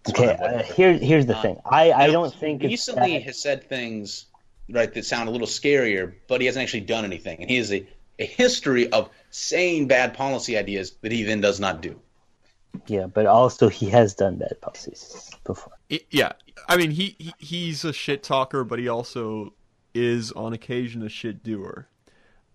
[0.03, 0.27] that's okay.
[0.27, 0.63] fine, Uh, whatever.
[0.63, 1.57] here here's the Uh, thing.
[1.65, 4.25] I I Now, don't think he it's recently has said things
[4.69, 7.71] right that sound a little scarier, but he hasn't actually done anything, and he has
[7.71, 7.87] a,
[8.19, 11.99] a history of saying bad policy ideas that he then does not do.
[12.87, 15.73] yeah, but also he has done bad policies before.
[15.89, 16.33] It- yeah,
[16.67, 19.53] I mean he, he he's a shit talker, but he also
[19.93, 21.87] is on occasion a shit doer.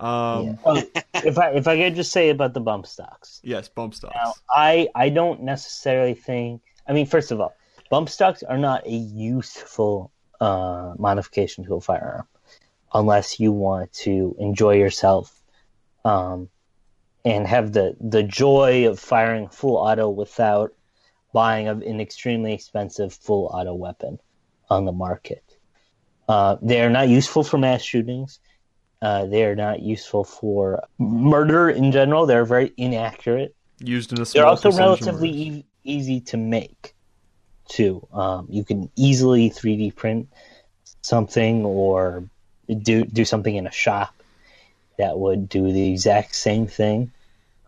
[0.01, 0.83] Um, Yeah.
[1.15, 3.41] If I if I could just say about the bump stocks.
[3.43, 4.15] Yes, bump stocks.
[4.15, 6.63] Now, I I don't necessarily think.
[6.87, 7.55] I mean, first of all,
[7.91, 12.27] bump stocks are not a useful uh, modification to a firearm,
[12.95, 15.43] unless you want to enjoy yourself,
[16.05, 16.49] um,
[17.25, 20.73] and have the the joy of firing full auto without
[21.33, 24.19] buying an extremely expensive full auto weapon
[24.71, 25.43] on the market.
[26.29, 28.39] Uh, they are not useful for mass shootings.
[29.01, 32.27] Uh, they are not useful for murder in general.
[32.27, 33.55] They're very inaccurate.
[33.79, 36.95] Used in a They're also relatively e- easy to make,
[37.69, 38.07] too.
[38.13, 40.29] Um, you can easily 3D print
[41.03, 42.25] something or
[42.83, 44.15] do do something in a shop
[44.99, 47.13] that would do the exact same thing.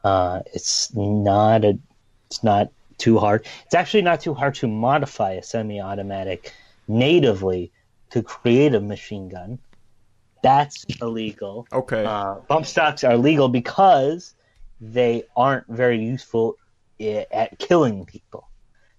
[0.02, 1.78] Uh, it's not a,
[2.26, 3.46] it's not too hard.
[3.66, 6.52] It's actually not too hard to modify a semi-automatic
[6.88, 7.70] natively
[8.10, 9.58] to create a machine gun.
[10.42, 11.66] That's illegal.
[11.72, 12.04] Okay.
[12.04, 14.34] Uh, bump stocks are legal because
[14.80, 16.56] they aren't very useful
[17.00, 18.48] i- at killing people.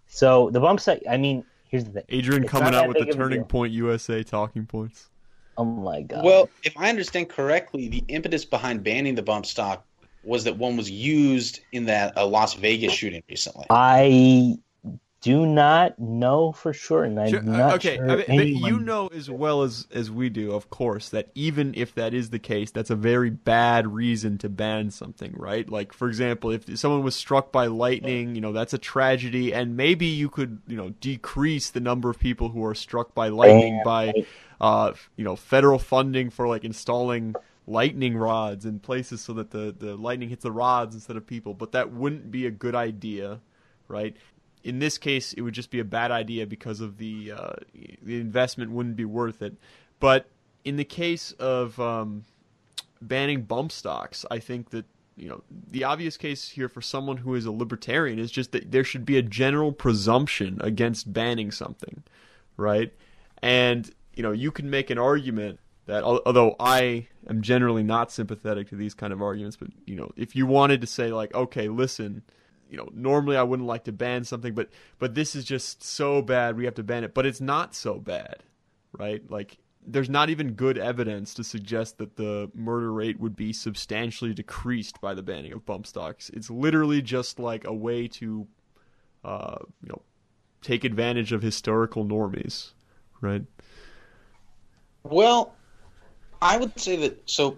[0.08, 2.04] So the bump stock, I mean, here's the thing.
[2.10, 3.44] Adrian it's coming out with the big of a Turning.
[3.46, 5.10] Point USA talking points.
[5.58, 6.24] Oh my god.
[6.24, 9.86] Well, if I understand correctly, the impetus behind banning the bump stock
[10.24, 13.66] was that one was used in that uh, Las Vegas shooting recently.
[13.70, 14.58] I
[15.22, 18.80] do not know for sure, and I'm Sure, uh, not okay, sure I mean, you
[18.80, 22.40] know as well as as we do, of course, that even if that is the
[22.40, 25.70] case, that's a very bad reason to ban something, right?
[25.70, 29.78] Like, for example, if someone was struck by lightning, you know, that's a tragedy, and
[29.78, 33.78] maybe you could, you know, decrease the number of people who are struck by lightning
[33.78, 34.16] Yeah, by,
[34.60, 39.74] uh, you know, federal funding for like installing lightning rods in places so that the
[39.78, 41.54] the lightning hits the rods instead of people.
[41.54, 43.42] But that wouldn't be a good idea,
[43.88, 44.16] right?
[44.64, 47.54] In this case, it would just be a bad idea because of the uh,
[48.02, 49.56] the investment wouldn't be worth it.
[50.00, 50.28] But
[50.64, 52.24] in the case of um,
[53.02, 57.36] banning bump stocks, I think that you know the obvious case here for someone who
[57.36, 62.04] is a libertarian is just that there should be a general presumption against banning something,
[62.58, 62.94] right?
[63.42, 68.70] And you know you can make an argument that although I am generally not sympathetic
[68.70, 71.68] to these kind of arguments, but you know if you wanted to say like, okay,
[71.68, 72.22] listen
[72.72, 76.22] you know normally I wouldn't like to ban something but but this is just so
[76.22, 77.14] bad we have to ban it.
[77.14, 78.38] But it's not so bad
[78.98, 79.22] right?
[79.30, 84.34] Like there's not even good evidence to suggest that the murder rate would be substantially
[84.34, 86.30] decreased by the banning of bump stocks.
[86.30, 88.48] It's literally just like a way to
[89.24, 90.02] uh you know
[90.62, 92.72] take advantage of historical normies
[93.22, 93.44] right?
[95.04, 95.56] Well,
[96.42, 97.58] I would say that so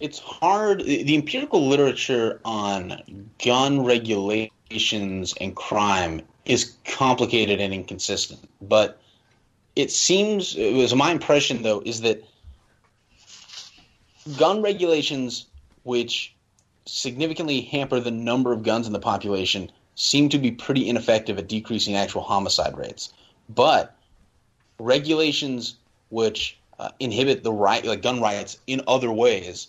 [0.00, 0.84] it's hard.
[0.84, 8.48] The empirical literature on gun regulations and crime is complicated and inconsistent.
[8.60, 9.00] But
[9.76, 12.24] it seems, it was my impression though, is that
[14.36, 15.46] gun regulations,
[15.84, 16.34] which
[16.86, 21.48] significantly hamper the number of guns in the population, seem to be pretty ineffective at
[21.48, 23.12] decreasing actual homicide rates.
[23.48, 23.96] But
[24.78, 25.76] regulations
[26.10, 29.68] which uh, inhibit the right, like gun riots, in other ways,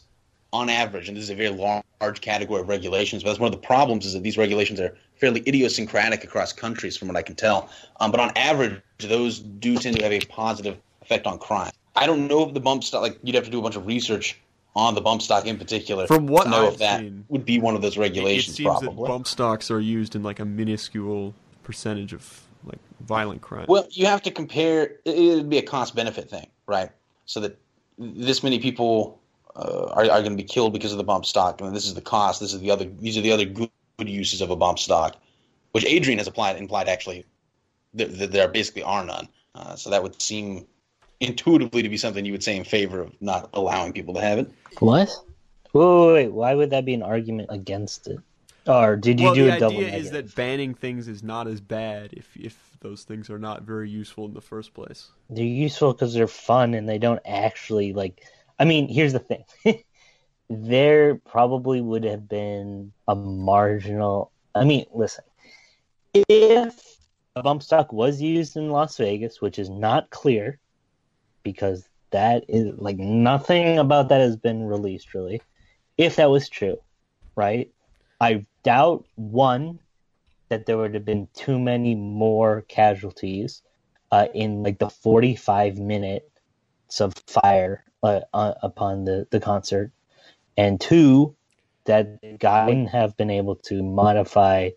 [0.54, 3.60] on average, and this is a very large, category of regulations, but that's one of
[3.60, 7.36] the problems is that these regulations are fairly idiosyncratic across countries, from what I can
[7.36, 7.70] tell.
[8.00, 11.72] Um, but on average, those do tend to have a positive effect on crime.
[11.96, 13.88] I don't know if the bump stock, like you'd have to do a bunch of
[13.88, 14.40] research
[14.76, 17.60] on the bump stock in particular From what know I've if that seen, would be
[17.60, 18.54] one of those regulations.
[18.56, 19.04] it seems probably.
[19.04, 23.88] that bump stocks are used in like a minuscule percentage of like violent crime Well,
[23.92, 24.98] you have to compare.
[25.06, 26.90] It would be a cost benefit thing, right?
[27.26, 27.58] So that
[27.98, 29.22] this many people
[29.56, 31.94] uh, are, are going to be killed because of the bump stock, and this is
[31.94, 32.40] the cost.
[32.40, 32.86] This is the other.
[32.86, 35.16] These are the other good uses of a bump stock,
[35.72, 37.26] which Adrian has applied implied actually
[37.94, 39.28] that, that there basically are none.
[39.56, 40.66] Uh, so that would seem
[41.22, 44.38] intuitively to be something you would say in favor of not allowing people to have
[44.38, 44.52] it.
[44.80, 45.10] what?
[45.74, 46.34] Wait, wait, wait.
[46.34, 48.20] Why would that be an argument against it?
[48.68, 51.22] Or did you well, do the a double The idea is that banning things is
[51.22, 55.10] not as bad if if those things are not very useful in the first place.
[55.30, 58.26] They're useful because they're fun and they don't actually like.
[58.60, 59.44] I mean, here's the thing.
[60.50, 64.32] there probably would have been a marginal.
[64.54, 65.24] I mean, listen.
[66.14, 66.98] If
[67.36, 70.60] a bump stock was used in Las Vegas, which is not clear,
[71.44, 75.42] because that is like nothing about that has been released really.
[75.98, 76.78] If that was true,
[77.36, 77.70] right?
[78.22, 79.80] I doubt one
[80.50, 83.62] that there would have been too many more casualties
[84.12, 86.26] uh, in like the 45 minutes
[87.00, 89.92] of fire uh, uh, upon the, the concert,
[90.58, 91.36] and two,
[91.86, 94.70] that the guy wouldn't have been able to modify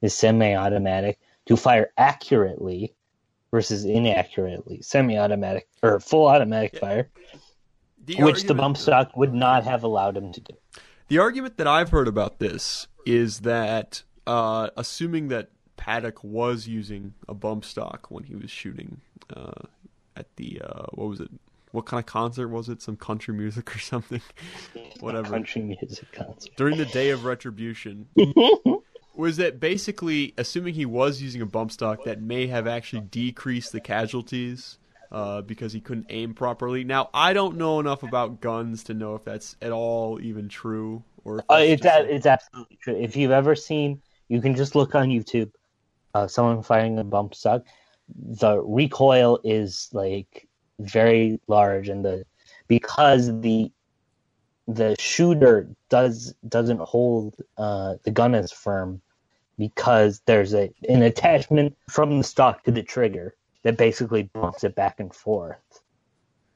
[0.00, 2.94] the semi-automatic to fire accurately
[3.50, 7.08] versus inaccurately, semi-automatic or full automatic fire.
[8.04, 10.54] The which the bump stock would not have allowed him to do.
[11.08, 17.14] The argument that I've heard about this is that, uh, assuming that Paddock was using
[17.28, 19.00] a bump stock when he was shooting
[19.34, 19.52] uh,
[20.16, 21.30] at the uh, what was it?
[21.74, 22.80] What kind of concert was it?
[22.80, 24.22] Some country music or something?
[25.00, 25.30] Whatever.
[25.30, 26.52] Country music concert.
[26.56, 28.06] During the day of retribution,
[29.16, 33.72] was that basically assuming he was using a bump stock that may have actually decreased
[33.72, 34.78] the casualties
[35.10, 36.84] uh, because he couldn't aim properly.
[36.84, 41.02] Now I don't know enough about guns to know if that's at all even true
[41.24, 42.94] or if Uh, it's a, it's absolutely true.
[42.96, 45.50] If you've ever seen, you can just look on YouTube.
[46.14, 47.64] Uh, someone firing a bump stock.
[48.16, 50.46] The recoil is like
[50.78, 52.24] very large, and the
[52.68, 53.70] because the
[54.66, 59.00] the shooter does doesn't hold uh, the gun as firm
[59.58, 64.74] because there's a an attachment from the stock to the trigger that basically bumps it
[64.74, 65.82] back and forth.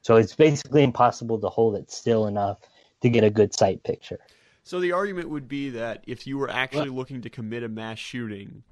[0.01, 2.59] So it's basically impossible to hold it still enough
[3.01, 4.19] to get a good sight picture.
[4.63, 7.97] So the argument would be that if you were actually looking to commit a mass
[7.97, 8.63] shooting,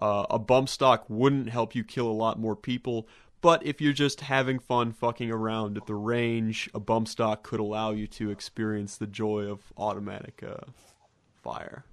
[0.00, 3.06] uh, a bump stock wouldn't help you kill a lot more people.
[3.42, 7.58] But if you're just having fun fucking around at the range, a bump stock could
[7.58, 10.64] allow you to experience the joy of automatic uh,
[11.42, 11.84] fire.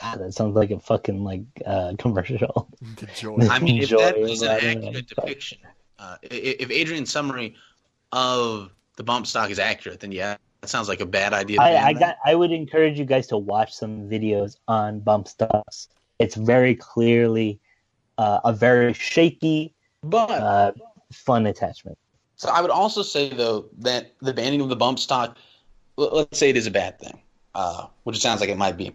[0.00, 2.68] God, that sounds like a fucking like uh, commercial.
[2.96, 3.38] The joy.
[3.50, 5.58] I mean, if that Enjoy is an accurate depiction,
[5.98, 7.54] uh, if Adrian's summary
[8.12, 11.60] of the bump stock is accurate, then yeah, that sounds like a bad idea.
[11.60, 12.16] I, I got.
[12.24, 15.88] I would encourage you guys to watch some videos on bump stocks.
[16.18, 17.60] It's very clearly
[18.18, 20.72] uh, a very shaky, but uh,
[21.12, 21.98] fun attachment.
[22.36, 25.36] So I would also say though that the banning of the bump stock,
[25.96, 27.20] let's say it is a bad thing,
[27.54, 28.94] uh, which it sounds like it might be.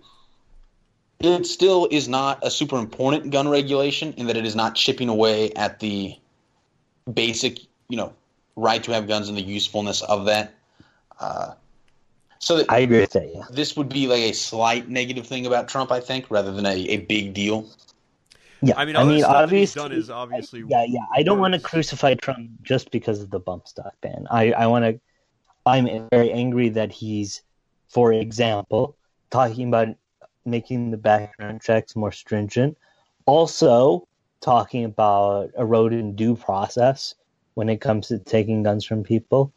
[1.20, 5.10] It still is not a super important gun regulation in that it is not chipping
[5.10, 6.18] away at the
[7.14, 8.14] basic, you know,
[8.56, 10.54] right to have guns and the usefulness of that.
[11.20, 11.54] Uh,
[12.40, 13.30] so that I agree with that.
[13.34, 13.44] Yeah.
[13.52, 16.76] this would be like a slight negative thing about Trump, I think, rather than a,
[16.76, 17.68] a big deal.
[18.62, 18.74] Yeah.
[18.78, 21.06] I mean, I mean, stuff that he's obviously, done is obviously yeah, yeah.
[21.16, 24.28] I don't want to crucify Trump just because of the bump stock ban.
[24.30, 25.00] I, I want to.
[25.66, 27.42] I'm very angry that he's,
[27.90, 28.96] for example,
[29.30, 29.90] talking about
[30.46, 32.78] making the background checks more stringent.
[33.26, 34.08] Also,
[34.42, 37.16] talking about eroding due process
[37.54, 39.54] when it comes to taking guns from people.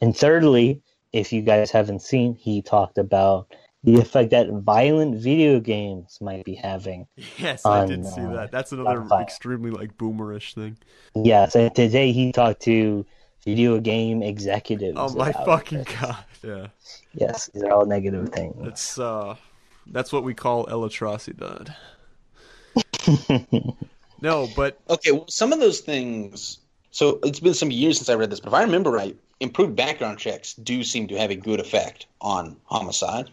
[0.00, 0.82] And thirdly,
[1.12, 3.52] if you guys haven't seen, he talked about
[3.84, 7.06] the effect that violent video games might be having
[7.38, 8.50] Yes, I on, did see uh, that.
[8.52, 9.22] That's another Spotify.
[9.22, 10.78] extremely like boomerish thing.
[11.14, 13.06] Yes, and today he talked to
[13.44, 14.96] video game executives.
[14.98, 15.88] Oh my about fucking it.
[16.00, 16.24] god!
[16.42, 16.66] Yeah,
[17.14, 18.54] Yes, these are all negative things.
[18.66, 19.36] it's uh,
[19.86, 21.74] that's what we call el atrocidad.
[24.20, 26.58] No, but Okay, well, some of those things.
[26.90, 29.76] So it's been some years since I read this, but if I remember right, improved
[29.76, 33.30] background checks do seem to have a good effect on homicide.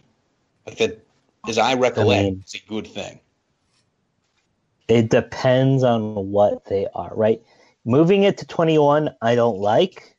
[0.66, 1.04] Like that,
[1.48, 3.20] as I recollect, mean- it's a good thing.
[4.88, 7.42] It depends on what they are, right?
[7.84, 10.16] Moving it to 21, I don't like.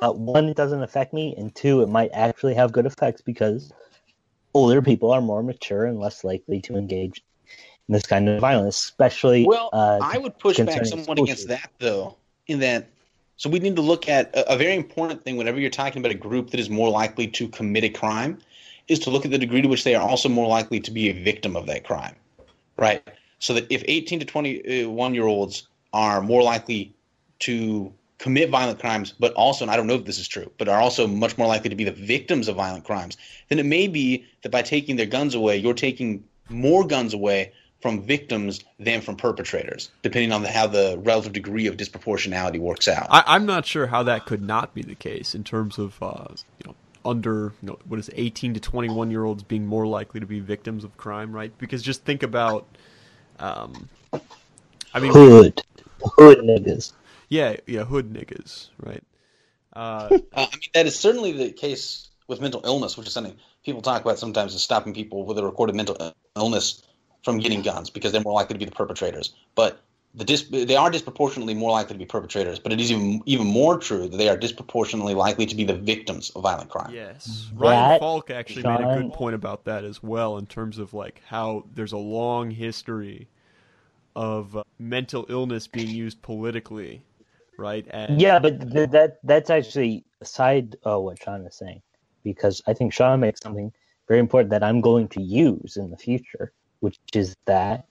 [0.00, 3.72] But one, it doesn't affect me, and two, it might actually have good effects because
[4.54, 7.22] older people are more mature and less likely to engage
[7.88, 9.44] in this kind of violence, especially.
[9.44, 12.16] Well, uh, I would push back somewhat against that, though,
[12.46, 12.88] in that.
[13.36, 16.12] So we need to look at a, a very important thing whenever you're talking about
[16.12, 18.38] a group that is more likely to commit a crime,
[18.92, 21.08] is to look at the degree to which they are also more likely to be
[21.08, 22.14] a victim of that crime,
[22.76, 23.02] right?
[23.38, 26.94] So that if 18 to 21 year olds are more likely
[27.40, 30.68] to commit violent crimes, but also, and I don't know if this is true, but
[30.68, 33.16] are also much more likely to be the victims of violent crimes,
[33.48, 37.52] then it may be that by taking their guns away, you're taking more guns away
[37.80, 42.86] from victims than from perpetrators, depending on the, how the relative degree of disproportionality works
[42.86, 43.08] out.
[43.10, 46.28] I, I'm not sure how that could not be the case in terms of uh,
[46.60, 49.86] you know under you know what is it, 18 to 21 year olds being more
[49.86, 51.52] likely to be victims of crime, right?
[51.58, 52.66] Because just think about,
[53.38, 53.88] um,
[54.94, 55.62] I mean, hood.
[56.18, 56.92] Hood niggas.
[57.28, 59.02] yeah, yeah, hood niggas, right?
[59.72, 63.36] Uh, Uh, I mean, that is certainly the case with mental illness, which is something
[63.64, 66.82] people talk about sometimes is stopping people with a recorded mental illness
[67.24, 69.34] from getting guns because they're more likely to be the perpetrators.
[69.54, 69.80] But
[70.14, 72.58] the dis- they are disproportionately more likely to be perpetrators.
[72.58, 75.74] But it is even even more true that they are disproportionately likely to be the
[75.74, 76.92] victims of violent crime.
[76.92, 80.78] Yes, Ryan That, Falk actually made a good point about that as well, in terms
[80.78, 83.28] of like how there's a long history
[84.14, 87.02] of uh, mental illness being used politically,
[87.56, 87.86] right?
[87.90, 91.80] And Yeah, but th- that that's actually aside of what Sean is saying,
[92.24, 93.72] because I think Sean makes something
[94.08, 97.86] very important that I'm going to use in the future, which is that,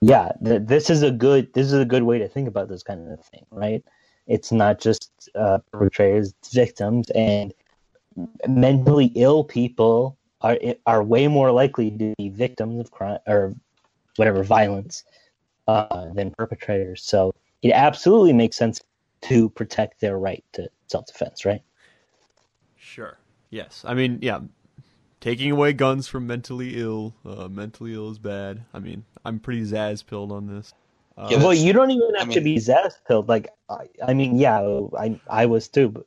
[0.00, 2.82] yeah, th- this is a good this is a good way to think about this
[2.82, 3.84] kind of thing, right?
[4.26, 7.52] It's not just uh, perpetrators, victims, and
[8.48, 13.54] mentally ill people are are way more likely to be victims of crime or
[14.16, 15.04] whatever violence
[15.68, 17.02] uh, than perpetrators.
[17.02, 18.80] So it absolutely makes sense
[19.22, 21.62] to protect their right to self defense, right?
[22.76, 23.18] Sure.
[23.50, 23.84] Yes.
[23.86, 24.40] I mean, yeah.
[25.20, 27.14] Taking away guns from mentally ill.
[27.26, 28.64] Uh, mentally ill is bad.
[28.72, 30.72] I mean, I'm pretty Szasz pilled on this.
[31.16, 33.28] Uh, yeah, well, you don't even have I mean, to be Szasz pilled.
[33.28, 34.60] Like, I, I, mean, yeah,
[34.98, 36.06] I I was too, but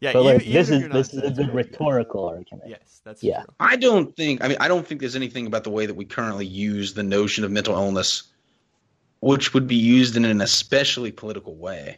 [0.00, 2.70] yeah, but like, even, this is this is a good rhetorical argument.
[2.70, 3.42] Yes, that's yeah.
[3.42, 3.54] True.
[3.58, 4.44] I don't think.
[4.44, 7.02] I mean, I don't think there's anything about the way that we currently use the
[7.02, 8.24] notion of mental illness,
[9.18, 11.96] which would be used in an especially political way.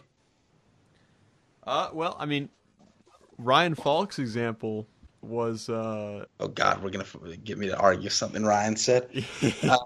[1.67, 2.49] Uh, well, I mean,
[3.37, 4.87] Ryan Falk's example
[5.25, 5.68] was.
[5.68, 9.09] Uh, oh God, we're gonna get me to argue something Ryan said.
[9.62, 9.79] uh,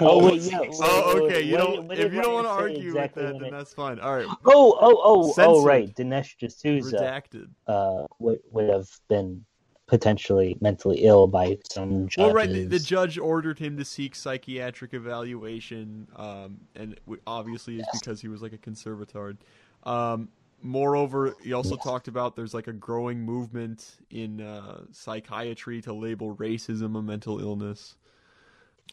[0.00, 0.60] oh wait, yeah.
[0.80, 1.42] oh, okay.
[1.42, 1.88] You don't.
[1.88, 4.00] What if you don't want to argue exactly with that, then that's fine.
[4.00, 4.26] All right.
[4.44, 5.44] Oh, oh, oh, Censored.
[5.46, 5.94] oh, right.
[5.94, 7.48] Dinesh D'Souza redacted.
[7.66, 9.44] Uh, would would have been
[9.90, 12.16] potentially mentally ill by some judges.
[12.18, 12.48] Well, right.
[12.48, 18.28] The, the, judge ordered him to seek psychiatric evaluation, um, and obviously it's because he
[18.28, 19.38] was like a conservatard.
[19.82, 20.28] Um,
[20.62, 21.84] moreover, he also yes.
[21.84, 27.40] talked about there's like a growing movement in uh, psychiatry to label racism a mental
[27.40, 27.96] illness.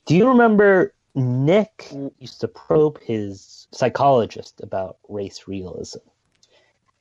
[0.06, 6.00] Do you remember Nick used to probe his psychologist about race realism?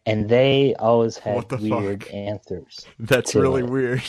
[0.06, 2.14] And they always had weird fuck?
[2.14, 2.86] answers.
[2.98, 3.70] That's really it.
[3.70, 4.02] weird.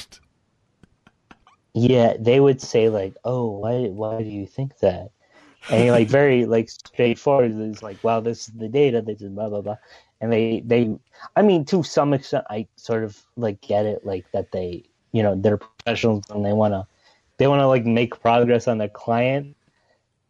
[1.74, 5.12] Yeah, they would say like, "Oh, why why do you think that?"
[5.70, 7.52] And he like very like straightforward.
[7.52, 9.02] It's like, "Well, this is the data.
[9.02, 9.78] This is blah blah blah."
[10.22, 10.96] And they they
[11.36, 15.24] i mean to some extent i sort of like get it like that they you
[15.24, 16.86] know they're professionals and they want to
[17.38, 19.56] they want to like make progress on their client.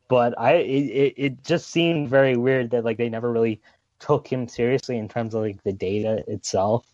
[0.10, 3.62] But i it, it just seemed very weird that like they never really
[4.00, 6.86] took him seriously in terms of like the data itself.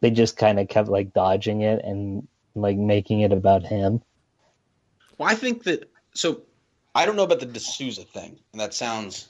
[0.00, 4.02] They just kind of kept like dodging it and like making it about him.
[5.18, 6.42] Well i think that so
[6.94, 9.28] i don't know about the D'Souza thing and that sounds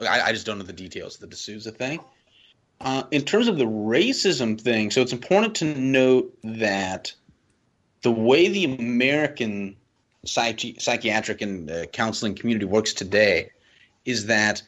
[0.00, 2.00] I, I just don't know the details of the D'Souza thing.
[2.80, 7.12] Uh, in terms of the racism thing, so it's important to note that
[8.02, 9.76] the way the American
[10.26, 13.50] psychi- psychiatric and uh, counseling community works today
[14.04, 14.62] is that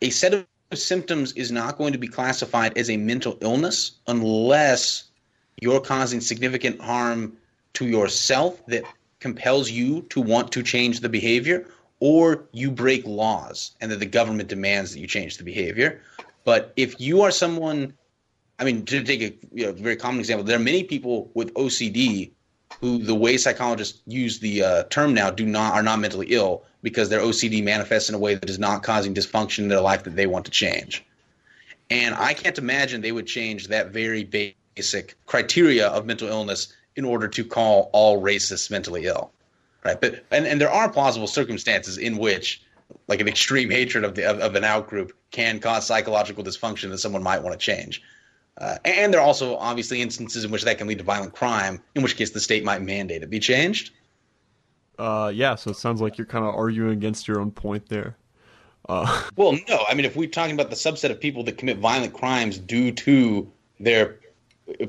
[0.00, 5.04] a set of symptoms is not going to be classified as a mental illness unless
[5.60, 7.36] you're causing significant harm
[7.74, 8.82] to yourself that
[9.20, 11.66] compels you to want to change the behavior
[12.02, 16.00] or you break laws and that the government demands that you change the behavior.
[16.42, 17.94] But if you are someone,
[18.58, 21.54] I mean, to take a you know, very common example, there are many people with
[21.54, 22.32] OCD
[22.80, 26.64] who, the way psychologists use the uh, term now, do not are not mentally ill
[26.82, 30.02] because their OCD manifests in a way that is not causing dysfunction in their life
[30.02, 31.04] that they want to change.
[31.88, 37.04] And I can't imagine they would change that very basic criteria of mental illness in
[37.04, 39.30] order to call all racists mentally ill
[39.84, 40.00] right?
[40.00, 42.62] But and, and there are plausible circumstances in which
[43.08, 46.98] like an extreme hatred of the of, of an outgroup can cause psychological dysfunction that
[46.98, 48.02] someone might want to change.
[48.58, 51.82] Uh, and there are also obviously instances in which that can lead to violent crime,
[51.94, 53.92] in which case the state might mandate it be changed.
[54.98, 58.16] Uh, yeah, so it sounds like you're kind of arguing against your own point there.
[58.88, 59.22] Uh.
[59.36, 62.12] Well, no, I mean, if we're talking about the subset of people that commit violent
[62.12, 64.18] crimes due to their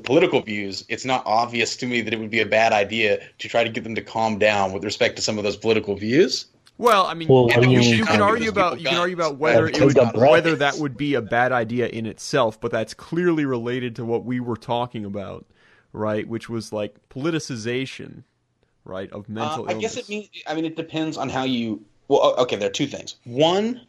[0.02, 3.48] political views, it's not obvious to me that it would be a bad idea to
[3.48, 6.46] try to get them to calm down with respect to some of those political views.
[6.76, 9.68] Well, I mean, well, you, you, you can argue about you can argue about whether
[9.68, 13.94] it would, whether that would be a bad idea in itself, but that's clearly related
[13.96, 15.46] to what we were talking about,
[15.92, 16.26] right?
[16.26, 18.24] Which was like politicization,
[18.84, 19.68] right, of mental.
[19.68, 20.28] Uh, I guess it means.
[20.48, 21.84] I mean, it depends on how you.
[22.08, 23.16] Well, okay, there are two things.
[23.22, 23.80] One,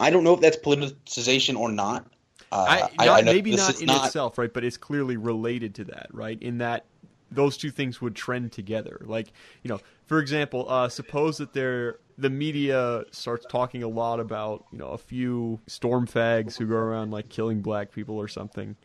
[0.00, 2.06] I don't know if that's politicization or not.
[2.52, 4.06] Uh, I, not, I maybe not in not...
[4.06, 4.52] itself, right?
[4.52, 6.40] But it's clearly related to that, right?
[6.40, 6.86] In that
[7.30, 9.00] those two things would trend together.
[9.04, 9.32] Like,
[9.62, 14.64] you know, for example, uh, suppose that there the media starts talking a lot about,
[14.72, 18.76] you know, a few storm fags who go around like killing black people or something.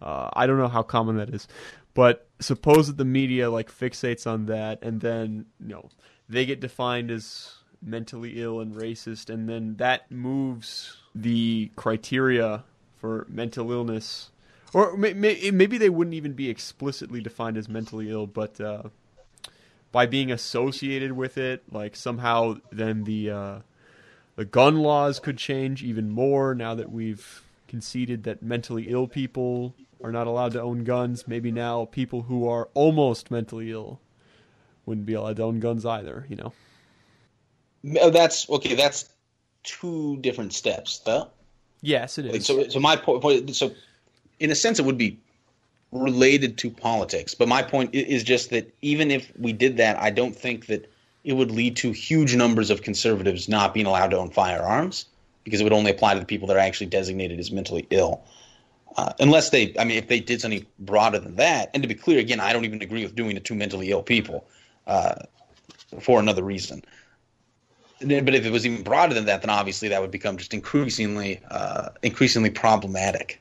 [0.00, 1.48] Uh, I don't know how common that is,
[1.94, 5.88] but suppose that the media like fixates on that, and then you know
[6.28, 12.62] they get defined as mentally ill and racist, and then that moves the criteria
[13.06, 14.30] for mental illness,
[14.72, 18.82] or may, may, maybe they wouldn't even be explicitly defined as mentally ill, but uh,
[19.92, 23.58] by being associated with it, like somehow then the uh,
[24.34, 29.76] the gun laws could change even more now that we've conceded that mentally ill people
[30.02, 31.28] are not allowed to own guns.
[31.28, 34.00] Maybe now people who are almost mentally ill
[34.84, 36.26] wouldn't be allowed to own guns either.
[36.28, 36.52] You know.
[38.00, 38.74] Oh, that's okay.
[38.74, 39.08] That's
[39.62, 41.30] two different steps, though.
[41.86, 42.44] Yes, it is.
[42.44, 43.54] So, so my point.
[43.54, 43.72] So,
[44.40, 45.18] in a sense, it would be
[45.92, 47.32] related to politics.
[47.32, 50.90] But my point is just that even if we did that, I don't think that
[51.22, 55.06] it would lead to huge numbers of conservatives not being allowed to own firearms
[55.44, 58.20] because it would only apply to the people that are actually designated as mentally ill.
[58.96, 61.94] Uh, unless they, I mean, if they did something broader than that, and to be
[61.94, 64.44] clear, again, I don't even agree with doing it to mentally ill people
[64.88, 65.14] uh,
[66.00, 66.82] for another reason.
[68.00, 70.52] Then- But if it was even broader than that, then obviously that would become just
[70.52, 73.40] increasingly, uh, increasingly problematic.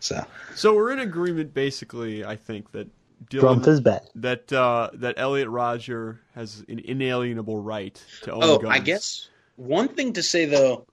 [0.00, 0.24] So,
[0.54, 2.24] So we're in agreement, basically.
[2.24, 2.88] I think that
[3.30, 4.02] Trump Dylan, is bad.
[4.16, 8.74] that uh, that Elliot Rodger has an inalienable right to own oh, guns.
[8.74, 10.86] I guess one thing to say though,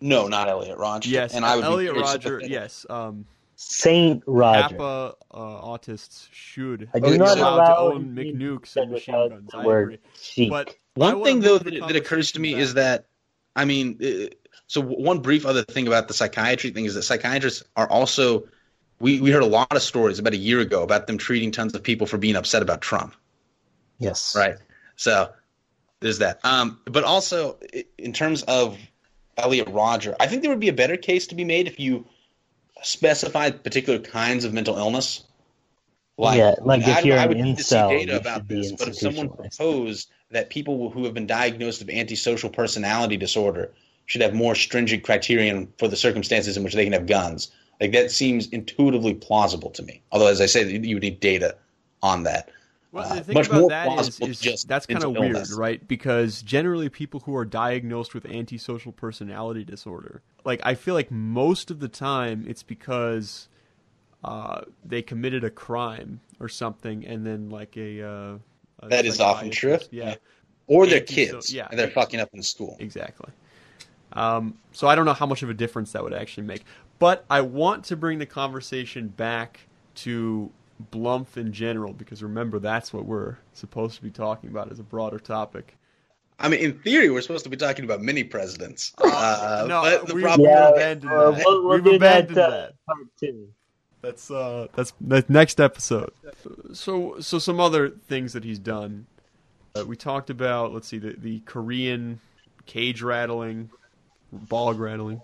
[0.00, 1.08] no, not Elliot Rodger.
[1.08, 2.40] Yes, and I would Elliot be Rodger.
[2.44, 3.24] Yes, um,
[3.56, 4.68] Saint Rodger.
[4.68, 9.28] Kappa uh, autists should I do not allowed allow to own any McNukes and machine
[9.28, 9.50] guns.
[9.54, 9.98] I word agree.
[10.20, 10.50] sheep.
[10.50, 13.06] But I One thing though that, that occurs to me conversation is that,
[13.54, 14.34] I mean, uh,
[14.66, 18.48] so one brief other thing about the psychiatry thing is that psychiatrists are also.
[18.98, 21.74] We, we heard a lot of stories about a year ago about them treating tons
[21.74, 23.14] of people for being upset about Trump.
[23.98, 24.34] yes.
[24.34, 24.56] Right.
[24.96, 25.32] So
[26.00, 26.40] there's that.
[26.44, 27.58] Um, but also
[27.98, 28.78] in terms of
[29.36, 32.06] Elliot Rodger, I think there would be a better case to be made if you
[32.82, 35.24] specified particular kinds of mental illness.
[36.18, 38.48] Yeah, like if I, you're I an would need to see incel, data about should
[38.48, 38.72] this.
[38.72, 39.58] But if someone institutionalized.
[39.58, 43.72] proposed that people who have been diagnosed with antisocial personality disorder
[44.06, 47.50] should have more stringent criterion for the circumstances in which they can have guns,
[47.80, 50.00] like that seems intuitively plausible to me.
[50.10, 51.56] Although, as I say, you would need data
[52.02, 52.50] on that.
[52.92, 55.12] Well, Uh, the thing much about more that is, plausible is just that's kind of
[55.12, 55.52] weird, illness.
[55.52, 55.86] right?
[55.86, 61.70] Because generally, people who are diagnosed with antisocial personality disorder, like I feel like most
[61.70, 63.48] of the time, it's because
[64.26, 68.02] uh, they committed a crime or something, and then like a.
[68.02, 68.38] Uh,
[68.80, 69.70] a That is often true.
[69.78, 70.14] psychiatrist- Yeah,
[70.66, 71.52] Or they're Antiso- kids.
[71.52, 71.66] yeah.
[71.70, 72.76] And they're fucking up in school.
[72.78, 73.30] exactly.
[74.12, 76.64] Um, so I don't know how much of a difference that would actually make,
[76.98, 79.60] but I want to bring the conversation back
[79.96, 80.50] to
[80.92, 84.82] Blumph in general because remember that's what we're supposed to be talking about as a
[84.82, 85.74] broader topic.
[86.38, 88.92] I mean, in theory, we're supposed to be talking about many presidents.
[89.02, 91.42] Uh, no, but the we- problem Yeah, abandoned uh, that.
[91.46, 92.74] we'll, we'll We've do that, abandoned uh, that.
[92.86, 93.48] part two.
[94.02, 96.12] That's uh that's the next episode.
[96.72, 99.06] So so some other things that he's done.
[99.74, 102.20] Uh, we talked about let's see the the Korean
[102.66, 103.70] cage rattling,
[104.32, 105.20] bog rattling.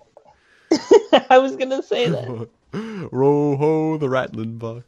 [1.31, 2.49] I was gonna say that.
[2.73, 4.85] Roho the rattling bug.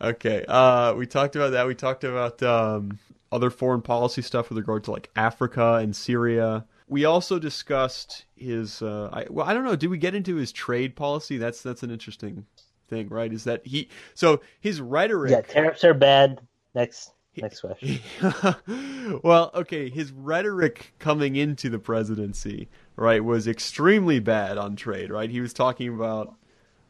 [0.00, 0.44] Okay.
[0.46, 1.66] Uh, we talked about that.
[1.66, 2.98] We talked about um,
[3.32, 6.64] other foreign policy stuff with regard to like Africa and Syria.
[6.88, 8.82] We also discussed his.
[8.82, 9.74] Uh, I, well, I don't know.
[9.74, 11.36] Did we get into his trade policy?
[11.38, 12.46] That's that's an interesting
[12.88, 13.32] thing, right?
[13.32, 13.88] Is that he?
[14.14, 15.32] So his rhetoric.
[15.32, 16.40] Yeah, tariffs are bad.
[16.74, 18.00] Next, next question.
[19.22, 25.30] well, okay, his rhetoric coming into the presidency, right, was extremely bad on trade, right?
[25.30, 26.34] He was talking about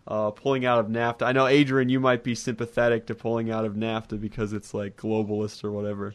[0.09, 1.23] uh, pulling out of NAFTA.
[1.23, 4.97] I know, Adrian, you might be sympathetic to pulling out of NAFTA because it's like
[4.97, 6.15] globalist or whatever.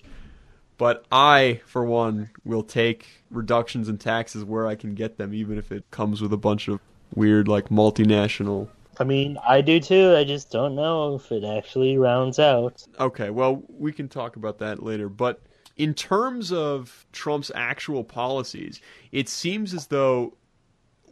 [0.77, 5.57] But I, for one, will take reductions in taxes where I can get them, even
[5.59, 6.79] if it comes with a bunch of
[7.13, 8.67] weird, like, multinational
[9.01, 10.15] I mean, I do too.
[10.15, 12.85] I just don't know if it actually rounds out.
[12.99, 15.09] Okay, well, we can talk about that later.
[15.09, 15.41] But
[15.75, 18.79] in terms of Trump's actual policies,
[19.11, 20.35] it seems as though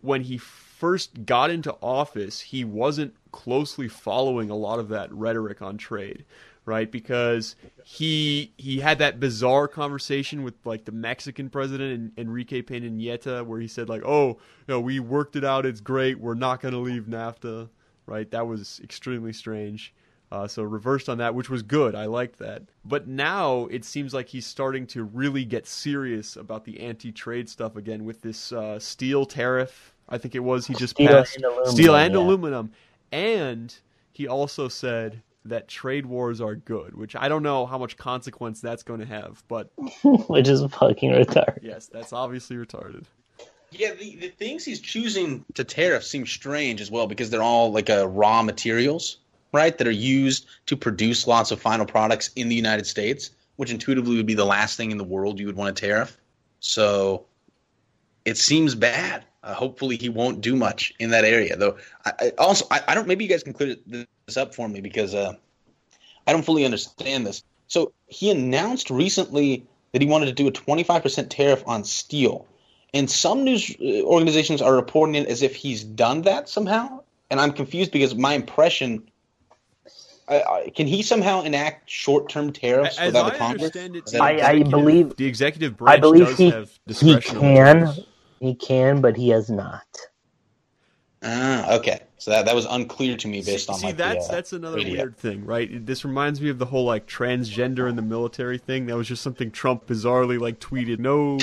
[0.01, 5.63] when he first got into office, he wasn't closely following a lot of that rhetoric
[5.63, 6.25] on trade,
[6.65, 6.91] right?
[6.91, 13.43] Because he he had that bizarre conversation with like the Mexican president Enrique Pena Nieto,
[13.43, 14.37] where he said like, "Oh, you
[14.67, 15.65] know, we worked it out.
[15.65, 16.19] It's great.
[16.19, 17.69] We're not going to leave NAFTA."
[18.09, 18.29] Right?
[18.31, 19.93] That was extremely strange.
[20.31, 21.95] Uh, so reversed on that, which was good.
[21.95, 22.61] I liked that.
[22.85, 27.75] But now it seems like he's starting to really get serious about the anti-trade stuff
[27.75, 29.93] again with this uh, steel tariff.
[30.07, 32.19] I think it was he just Steel passed and aluminum, steel and yeah.
[32.19, 32.71] aluminum,
[33.11, 33.75] and
[34.11, 38.61] he also said that trade wars are good, which I don't know how much consequence
[38.61, 39.71] that's going to have, but
[40.03, 41.59] Which is fucking retarded.
[41.63, 43.05] yes, that's obviously retarded.
[43.71, 47.71] Yeah, the, the things he's choosing to tariff seem strange as well because they're all
[47.71, 49.17] like uh, raw materials,
[49.53, 49.77] right?
[49.77, 54.17] That are used to produce lots of final products in the United States, which intuitively
[54.17, 56.17] would be the last thing in the world you would want to tariff.
[56.59, 57.25] So
[58.25, 59.25] it seems bad.
[59.43, 61.77] Uh, hopefully, he won't do much in that area, though.
[62.05, 63.07] I, I also, I, I don't.
[63.07, 65.33] Maybe you guys can clear this up for me because uh,
[66.27, 67.43] I don't fully understand this.
[67.67, 72.45] So he announced recently that he wanted to do a 25% tariff on steel.
[72.93, 77.01] And some news uh, organizations are reporting it as if he's done that somehow.
[77.29, 79.03] And I'm confused because my impression
[80.27, 83.61] I, I, can he somehow enact short-term tariffs As without I the Congress?
[83.63, 86.49] understand it, Is the that- I- I believe- the executive branch I believe does he
[86.51, 87.37] have he discretion.
[87.37, 87.99] over can tariffs.
[88.39, 89.85] he can, but he has not.
[91.21, 92.01] Ah, okay.
[92.17, 94.35] So that that was unclear to me based see, on see like that's the, uh,
[94.35, 94.93] that's another radio.
[94.93, 95.85] weird thing, right?
[95.85, 98.85] This reminds me of the whole like transgender in the military thing.
[98.85, 100.99] That was just something Trump bizarrely like tweeted.
[100.99, 101.39] No,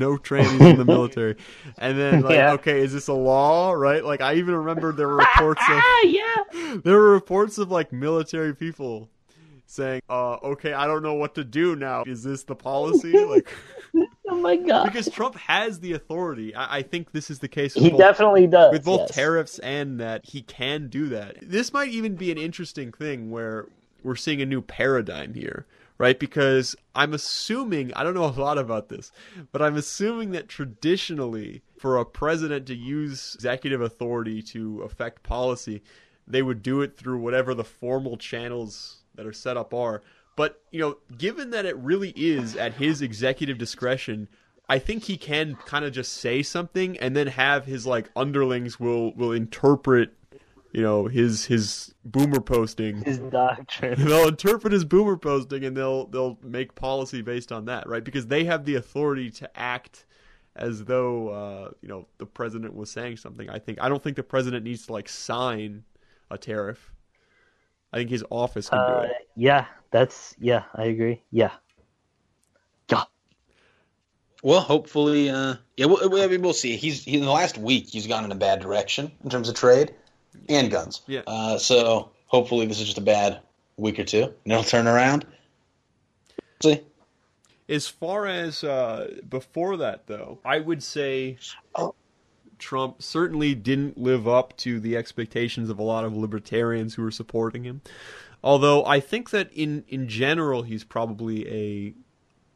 [0.00, 1.36] no trannies in the military.
[1.78, 2.52] And then like, Yeah.
[2.54, 3.70] okay, is this a law?
[3.72, 4.04] Right?
[4.04, 6.76] Like I even remember there were reports of Ah, yeah.
[6.84, 9.08] there were reports of like military people
[9.66, 12.02] saying, uh, okay, I don't know what to do now.
[12.04, 13.12] Is this the policy?
[13.24, 13.48] Like
[14.28, 14.84] Oh my god.
[14.86, 16.54] because Trump has the authority.
[16.54, 18.72] I, I think this is the case with He both- definitely does.
[18.72, 19.14] with both yes.
[19.14, 21.36] tariffs and that he can do that.
[21.42, 23.66] This might even be an interesting thing where
[24.02, 25.66] we're seeing a new paradigm here,
[26.00, 26.18] right?
[26.18, 29.12] Because I'm assuming, I don't know a lot about this,
[29.52, 35.82] but I'm assuming that traditionally, for a president to use executive authority to affect policy,
[36.26, 40.00] they would do it through whatever the formal channels that are set up are.
[40.36, 44.26] But, you know, given that it really is at his executive discretion,
[44.70, 48.80] I think he can kind of just say something and then have his like underlings
[48.80, 50.14] will will interpret,
[50.72, 53.02] you know, his his boomer posting.
[53.02, 54.04] His doctrine.
[54.06, 58.04] they'll interpret his boomer posting and they'll they'll make policy based on that, right?
[58.04, 60.06] Because they have the authority to act
[60.56, 63.48] as though uh, you know the president was saying something.
[63.50, 65.84] I think I don't think the president needs to like sign
[66.30, 66.92] a tariff.
[67.92, 69.28] I think his office can do Uh, it.
[69.34, 70.64] yeah, that's yeah.
[70.76, 71.22] I agree.
[71.32, 71.50] Yeah.
[72.88, 73.04] Yeah.
[74.42, 76.76] Well, hopefully, uh, yeah, we'll, I mean, we'll see.
[76.76, 79.54] He's he, in the last week he's gone in a bad direction in terms of
[79.56, 79.94] trade
[80.48, 81.02] and guns.
[81.06, 81.22] Yeah.
[81.26, 83.40] Uh, so hopefully this is just a bad
[83.76, 85.26] week or two, and it'll turn around.
[86.62, 86.80] See.
[87.68, 91.38] As far as uh, before that, though, I would say
[91.76, 91.94] Oh.
[92.58, 97.10] Trump certainly didn't live up to the expectations of a lot of libertarians who were
[97.10, 97.80] supporting him.
[98.42, 101.94] Although I think that in, in general, he's probably a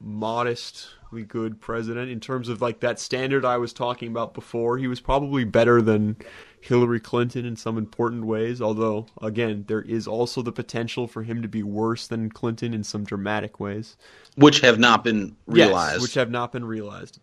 [0.01, 4.79] modestly good president in terms of like that standard I was talking about before.
[4.79, 6.17] He was probably better than
[6.65, 8.63] Hillary Clinton in some important ways.
[8.63, 12.83] Although, again, there is also the potential for him to be worse than Clinton in
[12.85, 13.97] some dramatic ways.
[14.37, 17.21] Which have not been realized, Yes, which have not been realized.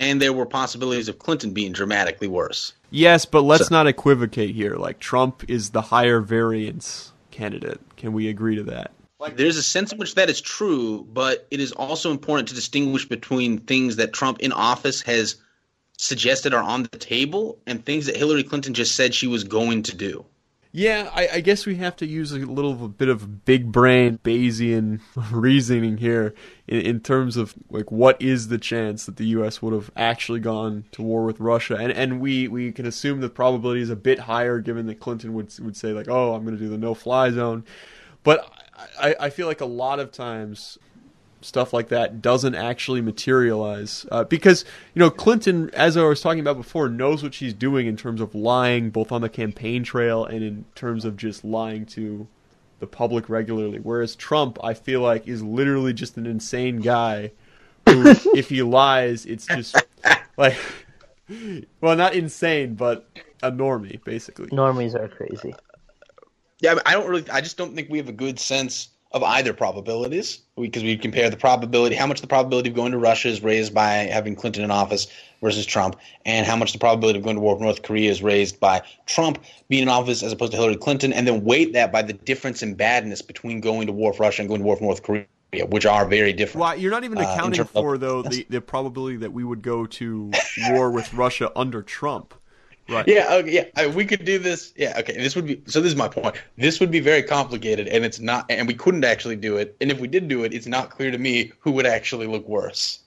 [0.00, 2.72] and there were possibilities of Clinton being dramatically worse.
[2.90, 4.74] Yes, but let's So- not equivocate here.
[4.76, 7.80] Like Trump is the higher variance candidate.
[7.96, 8.90] Can we agree to that?
[9.20, 12.54] Like, There's a sense in which that is true, but it is also important to
[12.56, 15.36] distinguish between things that Trump in office has
[16.02, 19.84] suggested are on the table and things that Hillary Clinton just said she was going
[19.84, 20.24] to do.
[20.74, 25.00] Yeah, I, I guess we have to use a little bit of big brain Bayesian
[25.30, 26.34] reasoning here
[26.66, 29.60] in, in terms of like what is the chance that the U.S.
[29.60, 33.28] would have actually gone to war with Russia, and and we, we can assume the
[33.28, 36.56] probability is a bit higher given that Clinton would would say like, oh, I'm going
[36.56, 37.64] to do the no fly zone,
[38.24, 38.50] but
[38.98, 40.78] I, I feel like a lot of times
[41.42, 44.64] stuff like that doesn't actually materialize uh, because
[44.94, 48.20] you know Clinton, as I was talking about before, knows what she's doing in terms
[48.20, 52.26] of lying both on the campaign trail and in terms of just lying to
[52.80, 53.78] the public regularly.
[53.78, 57.30] Whereas Trump, I feel like, is literally just an insane guy
[57.88, 58.02] who,
[58.34, 59.80] if he lies, it's just
[60.36, 60.56] like,
[61.80, 63.08] well, not insane, but
[63.42, 64.48] a normie, basically.
[64.48, 65.54] Normies are crazy.
[66.60, 67.28] Yeah, I don't really.
[67.30, 71.28] I just don't think we have a good sense of either probabilities because we compare
[71.28, 74.64] the probability, how much the probability of going to Russia is raised by having Clinton
[74.64, 75.06] in office
[75.40, 78.22] versus Trump, and how much the probability of going to war with North Korea is
[78.22, 81.92] raised by Trump being in office as opposed to Hillary Clinton, and then weight that
[81.92, 84.74] by the difference in badness between going to war with Russia and going to war
[84.76, 85.26] with North Korea,
[85.68, 86.62] which are very different.
[86.62, 89.44] Well, you're not even Uh, in accounting of- for though the, the probability that we
[89.44, 90.30] would go to
[90.70, 92.34] war with Russia under Trump,
[92.92, 93.06] right?
[93.08, 93.64] Yeah, okay, yeah.
[93.76, 94.72] I, we could do this.
[94.76, 95.14] Yeah, okay.
[95.16, 95.80] This would be so.
[95.80, 96.36] This is my point.
[96.58, 98.46] This would be very complicated, and it's not.
[98.50, 99.76] And we couldn't actually do it.
[99.80, 102.46] And if we did do it, it's not clear to me who would actually look
[102.48, 103.00] worse.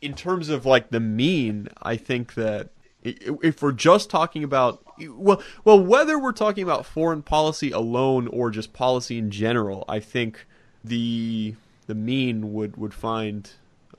[0.00, 2.70] in terms of like the mean, I think that
[3.02, 8.50] if we're just talking about well, well, whether we're talking about foreign policy alone or
[8.50, 10.46] just policy in general, I think
[10.84, 11.54] the
[11.86, 13.50] the mean would would find.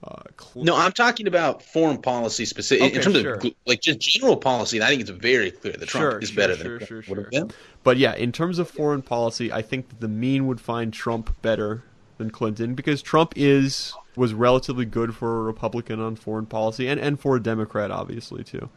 [0.04, 3.34] Uh, cl- No, I'm talking about foreign policy specific Okay, in terms sure.
[3.36, 4.78] of like just general policy.
[4.78, 7.08] And I think it's very clear that Trump Sure, is sure, better than sure, Trump
[7.10, 7.46] would have sure.
[7.46, 7.52] been.
[7.84, 11.36] But yeah, in terms of foreign policy, I think that the mean would find Trump
[11.42, 11.84] better
[12.18, 17.00] than Clinton because Trump is was relatively good for a Republican on foreign policy and,
[17.00, 18.70] and for a Democrat obviously too.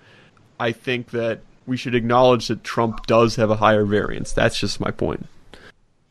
[0.60, 4.32] I think that we should acknowledge that Trump does have a higher variance.
[4.32, 5.26] That's just my point.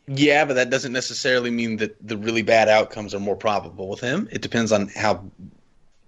[0.08, 4.00] Yeah, but that doesn't necessarily mean that the really bad outcomes are more probable with
[4.00, 4.28] him.
[4.32, 5.24] It depends on how.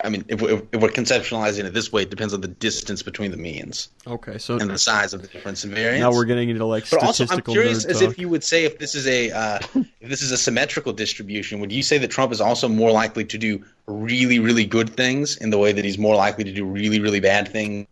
[0.03, 3.03] I mean, if we're, if we're conceptualizing it this way, it depends on the distance
[3.03, 6.01] between the means Okay, so and the size of the difference in variance.
[6.03, 8.11] now we're getting into like But also, I'm curious as talk.
[8.11, 9.61] if you would say if this is a uh,
[10.01, 13.25] if this is a symmetrical distribution, would you say that Trump is also more likely
[13.25, 16.67] to do really really good things in the way that he's more likely to do
[16.67, 17.87] really really bad things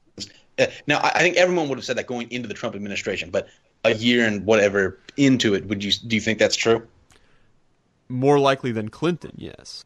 [0.59, 3.31] Uh, now, I, I think everyone would have said that going into the Trump administration,
[3.31, 3.49] but
[3.85, 6.87] a year and whatever into it, would you do you think that's true?
[8.09, 9.85] More likely than Clinton, yes.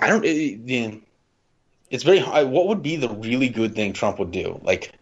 [0.00, 0.24] I don't.
[0.24, 0.94] It, yeah.
[1.90, 2.48] it's very hard.
[2.48, 4.60] What would be the really good thing Trump would do?
[4.62, 4.92] Like,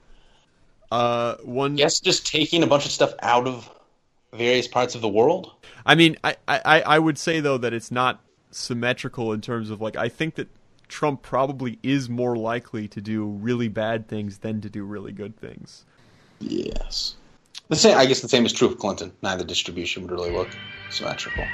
[0.91, 1.77] Uh, one.
[1.77, 3.71] yes, just taking a bunch of stuff out of
[4.33, 5.53] various parts of the world.
[5.85, 9.81] I mean, I, I, I would say though that it's not symmetrical in terms of
[9.81, 10.49] like I think that
[10.89, 15.37] Trump probably is more likely to do really bad things than to do really good
[15.37, 15.85] things.
[16.41, 17.17] Yes.
[17.69, 17.99] The same.
[17.99, 19.13] I guess the same is true of Clinton.
[19.23, 20.49] Neither distribution would really look
[20.91, 21.45] symmetrical.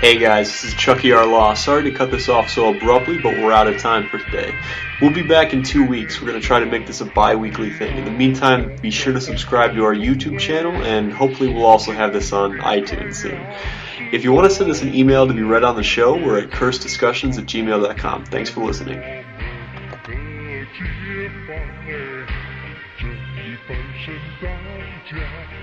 [0.00, 1.26] Hey guys, this is Chucky R.
[1.26, 1.52] Law.
[1.52, 4.54] Sorry to cut this off so abruptly, but we're out of time for today.
[5.02, 6.18] We'll be back in two weeks.
[6.18, 7.98] We're going to try to make this a bi weekly thing.
[7.98, 11.92] In the meantime, be sure to subscribe to our YouTube channel, and hopefully, we'll also
[11.92, 13.46] have this on iTunes soon.
[14.10, 16.38] If you want to send us an email to be read on the show, we're
[16.38, 18.24] at cursediscussions at gmail.com.
[18.24, 19.19] Thanks for listening.
[24.00, 24.50] 身当
[25.04, 25.59] 家